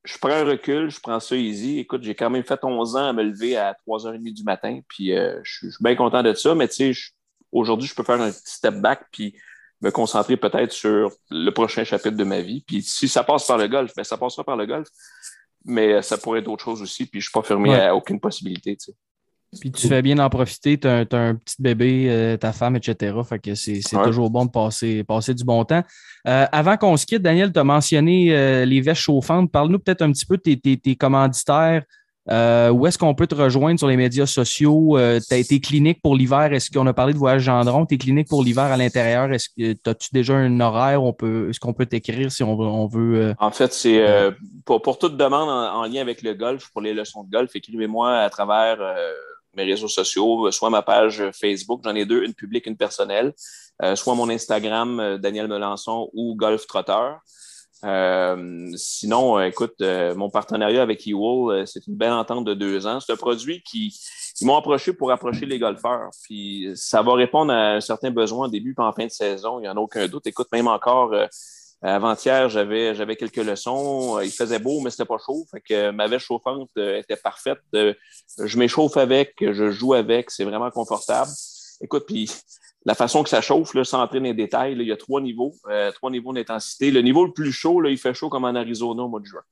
[0.04, 1.78] je prends un recul, je prends ça easy.
[1.78, 5.16] Écoute, j'ai quand même fait 11 ans à me lever à 3h30 du matin, puis
[5.16, 7.00] euh, je, suis, bien content de ça, mais tu sais,
[7.52, 9.36] aujourd'hui, je peux faire un petit step back, puis
[9.80, 12.64] me concentrer peut-être sur le prochain chapitre de ma vie.
[12.66, 14.88] Puis si ça passe par le golf, ben ça passera par le golf,
[15.64, 17.80] mais ça pourrait être autre chose aussi, puis je ne suis pas fermé ouais.
[17.80, 18.96] à aucune possibilité, tu sais.
[19.60, 22.76] Puis tu fais bien en profiter, tu as, as, un petit bébé, euh, ta femme,
[22.76, 23.14] etc.
[23.28, 24.04] Fait que c'est ouais.
[24.04, 25.82] toujours bon de passer, passer du bon temps.
[26.26, 29.52] Euh, avant qu'on se quitte, Daniel, tu as mentionné euh, les vestes chauffantes.
[29.52, 31.82] Parle-nous peut-être un petit peu de tes, tes, tes commanditaires.
[32.26, 34.96] où est-ce qu'on peut te rejoindre sur les médias sociaux?
[34.96, 36.54] tu as tes cliniques pour l'hiver.
[36.54, 37.84] Est-ce qu'on a parlé de voyage Gendron?
[37.84, 41.02] Tes cliniques pour l'hiver à l'intérieur, est-ce que as-tu déjà un horaire?
[41.02, 42.66] On peut, est-ce qu'on peut t'écrire si on veut?
[42.66, 44.02] On veut En fait, c'est
[44.64, 47.54] pour, pour, toute demande en, en, lien avec le golf, pour les leçons de golf,
[47.54, 48.78] écrivez-moi à travers
[49.54, 53.34] mes réseaux sociaux, soit ma page Facebook, j'en ai deux, une publique, une personnelle,
[53.82, 57.20] euh, soit mon Instagram, euh, Daniel Melançon ou Golf Trotteur.
[57.84, 63.00] Euh, sinon, écoute, mon partenariat avec Ewell, c'est une belle entente de deux ans.
[63.00, 63.92] C'est un produit qui,
[64.40, 66.10] ils m'ont approché pour approcher les golfeurs.
[66.22, 69.58] Puis ça va répondre à un certain besoin au début et en fin de saison.
[69.58, 70.28] Il n'y en a aucun doute.
[70.28, 71.12] Écoute, même encore
[71.82, 74.20] avant-hier, j'avais, j'avais quelques leçons.
[74.20, 75.44] Il faisait beau, mais c'était pas chaud.
[75.50, 77.58] Fait que ma veste chauffante était parfaite.
[77.72, 81.30] Je m'échauffe avec, je joue avec, c'est vraiment confortable.
[81.80, 82.30] Écoute, puis
[82.84, 84.96] la façon que ça chauffe, là, sans entrer dans les détails, là, il y a
[84.96, 86.90] trois niveaux, euh, trois niveaux d'intensité.
[86.90, 89.26] Le niveau le plus chaud, là, il fait chaud comme en Arizona au mois de
[89.26, 89.42] juin.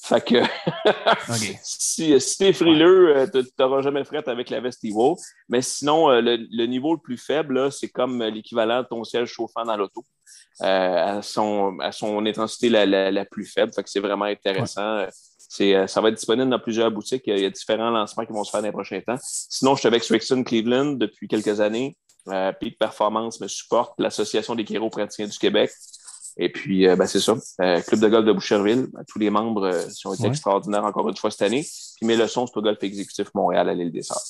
[0.00, 0.36] Fait que
[1.32, 1.58] okay.
[1.62, 5.16] si, si t'es frileux, euh, tu n'auras jamais fret avec la veste Evo.
[5.48, 9.28] Mais sinon, euh, le, le, niveau le plus faible, c'est comme l'équivalent de ton siège
[9.28, 10.04] chauffant dans l'auto.
[10.60, 13.72] Euh, à, son, à son intensité la, la, la plus faible.
[13.72, 14.98] Fait que c'est vraiment intéressant.
[14.98, 15.08] Ouais.
[15.50, 17.22] C'est, ça va être disponible dans plusieurs boutiques.
[17.26, 19.16] Il y a différents lancements qui vont se faire dans les prochains temps.
[19.22, 21.96] Sinon, je suis avec Strixon Cleveland depuis quelques années.
[22.30, 25.70] Euh, Peak Performance me supporte, l'Association des chiropraticiens du Québec.
[26.38, 27.34] Et puis, euh, ben, c'est ça.
[27.60, 28.86] Euh, Club de golf de Boucherville.
[28.92, 30.28] Ben, tous les membres euh, ont été ouais.
[30.28, 31.66] extraordinaires encore une fois cette année.
[31.96, 34.22] Puis mes leçons, c'est au Golf Exécutif Montréal à l'île des Sœurs.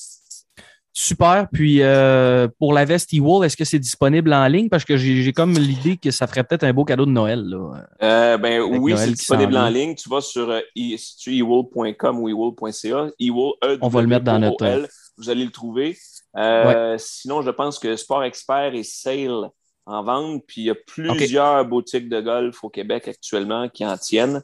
[0.95, 1.47] Super.
[1.53, 4.69] Puis euh, pour la veste E-Wall, est-ce que c'est disponible en ligne?
[4.69, 7.45] Parce que j'ai comme l'idée que ça ferait peut-être un beau cadeau de Noël.
[7.45, 9.95] Là, ben, oui, c'est disponible en ligne.
[9.95, 13.11] Tu vas sur euh, ewall.com ou ewall.ca.
[13.21, 14.89] Ewall, e On va le mettre dans notre.
[15.19, 15.97] Vous allez le trouver.
[16.35, 16.97] Ouais.
[16.99, 19.51] Sinon, je pense que Sport Expert et Sale
[19.89, 20.45] en vente.
[20.47, 21.69] Puis il y a plusieurs okay.
[21.69, 24.43] boutiques de golf au Québec actuellement qui en tiennent.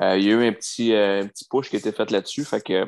[0.00, 2.44] il y a eu un petit, un petit push qui a été fait là-dessus.
[2.44, 2.86] Fait que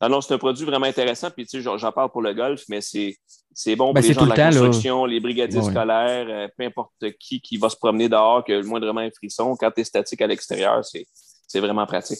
[0.00, 1.30] non, non, c'est un produit vraiment intéressant.
[1.30, 3.16] Puis, tu sais, j'en parle pour le golf, mais c'est,
[3.52, 5.12] c'est bon pour ben, les gens de la temps, construction, là.
[5.12, 5.70] les brigadiers ouais.
[5.70, 9.56] scolaires, euh, peu importe qui qui va se promener dehors, que le moindrement un frisson.
[9.58, 11.06] Quand tu es statique à l'extérieur, c'est,
[11.46, 12.18] c'est vraiment pratique.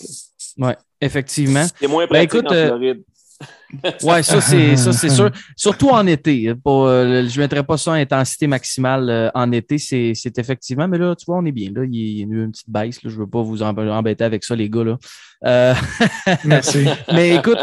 [0.58, 1.64] Oui, effectivement.
[1.78, 3.04] C'est moins pratique ben, écoute, en Floride.
[4.02, 5.30] Oui, ça, c'est, ça, c'est sûr.
[5.56, 6.54] Surtout en été.
[6.54, 9.78] Pour, euh, je ne mettrais pas ça en intensité maximale euh, en été.
[9.78, 11.70] C'est, c'est effectivement, mais là, tu vois, on est bien.
[11.74, 11.84] Là.
[11.84, 13.02] Il y a eu une petite baisse.
[13.02, 13.10] Là.
[13.10, 14.84] Je ne veux pas vous embêter avec ça, les gars.
[14.84, 14.96] Là.
[15.44, 15.74] Euh...
[16.44, 16.86] Merci.
[17.12, 17.58] mais écoute,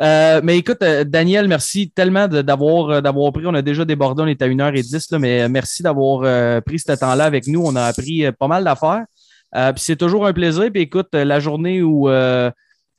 [0.00, 3.46] mais écoute, Daniel, merci tellement d'avoir, d'avoir pris.
[3.46, 7.24] On a déjà débordé, on est à 1h10, là, mais merci d'avoir pris ce temps-là
[7.24, 7.62] avec nous.
[7.64, 9.04] On a appris pas mal d'affaires.
[9.52, 10.70] puis c'est toujours un plaisir.
[10.72, 12.08] Puis écoute, la journée où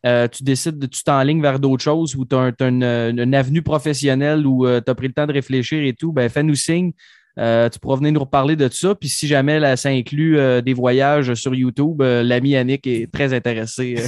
[0.05, 3.61] euh, tu décides de tu t'enlignes vers d'autres choses ou tu as, une, une, avenue
[3.61, 6.91] professionnelle où euh, tu as pris le temps de réfléchir et tout, ben fais-nous signe.
[7.37, 8.95] Euh, tu pourras venir nous reparler de ça.
[8.95, 13.11] Puis si jamais là, ça inclut euh, des voyages sur YouTube, euh, l'ami Yannick est
[13.11, 13.95] très intéressé.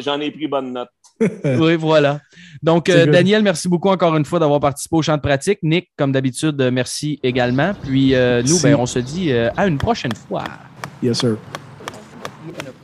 [0.00, 0.88] J'en ai, ai, pris bonne note.
[1.44, 2.20] oui, voilà.
[2.62, 5.58] Donc, Daniel, merci beaucoup encore une fois d'avoir participé au champ de pratique.
[5.62, 7.72] Nick, comme d'habitude, merci également.
[7.82, 8.14] Puis
[8.46, 10.44] nous, ben, on se dit à une prochaine fois.
[11.02, 11.36] Yes, sir.
[12.46, 12.79] you can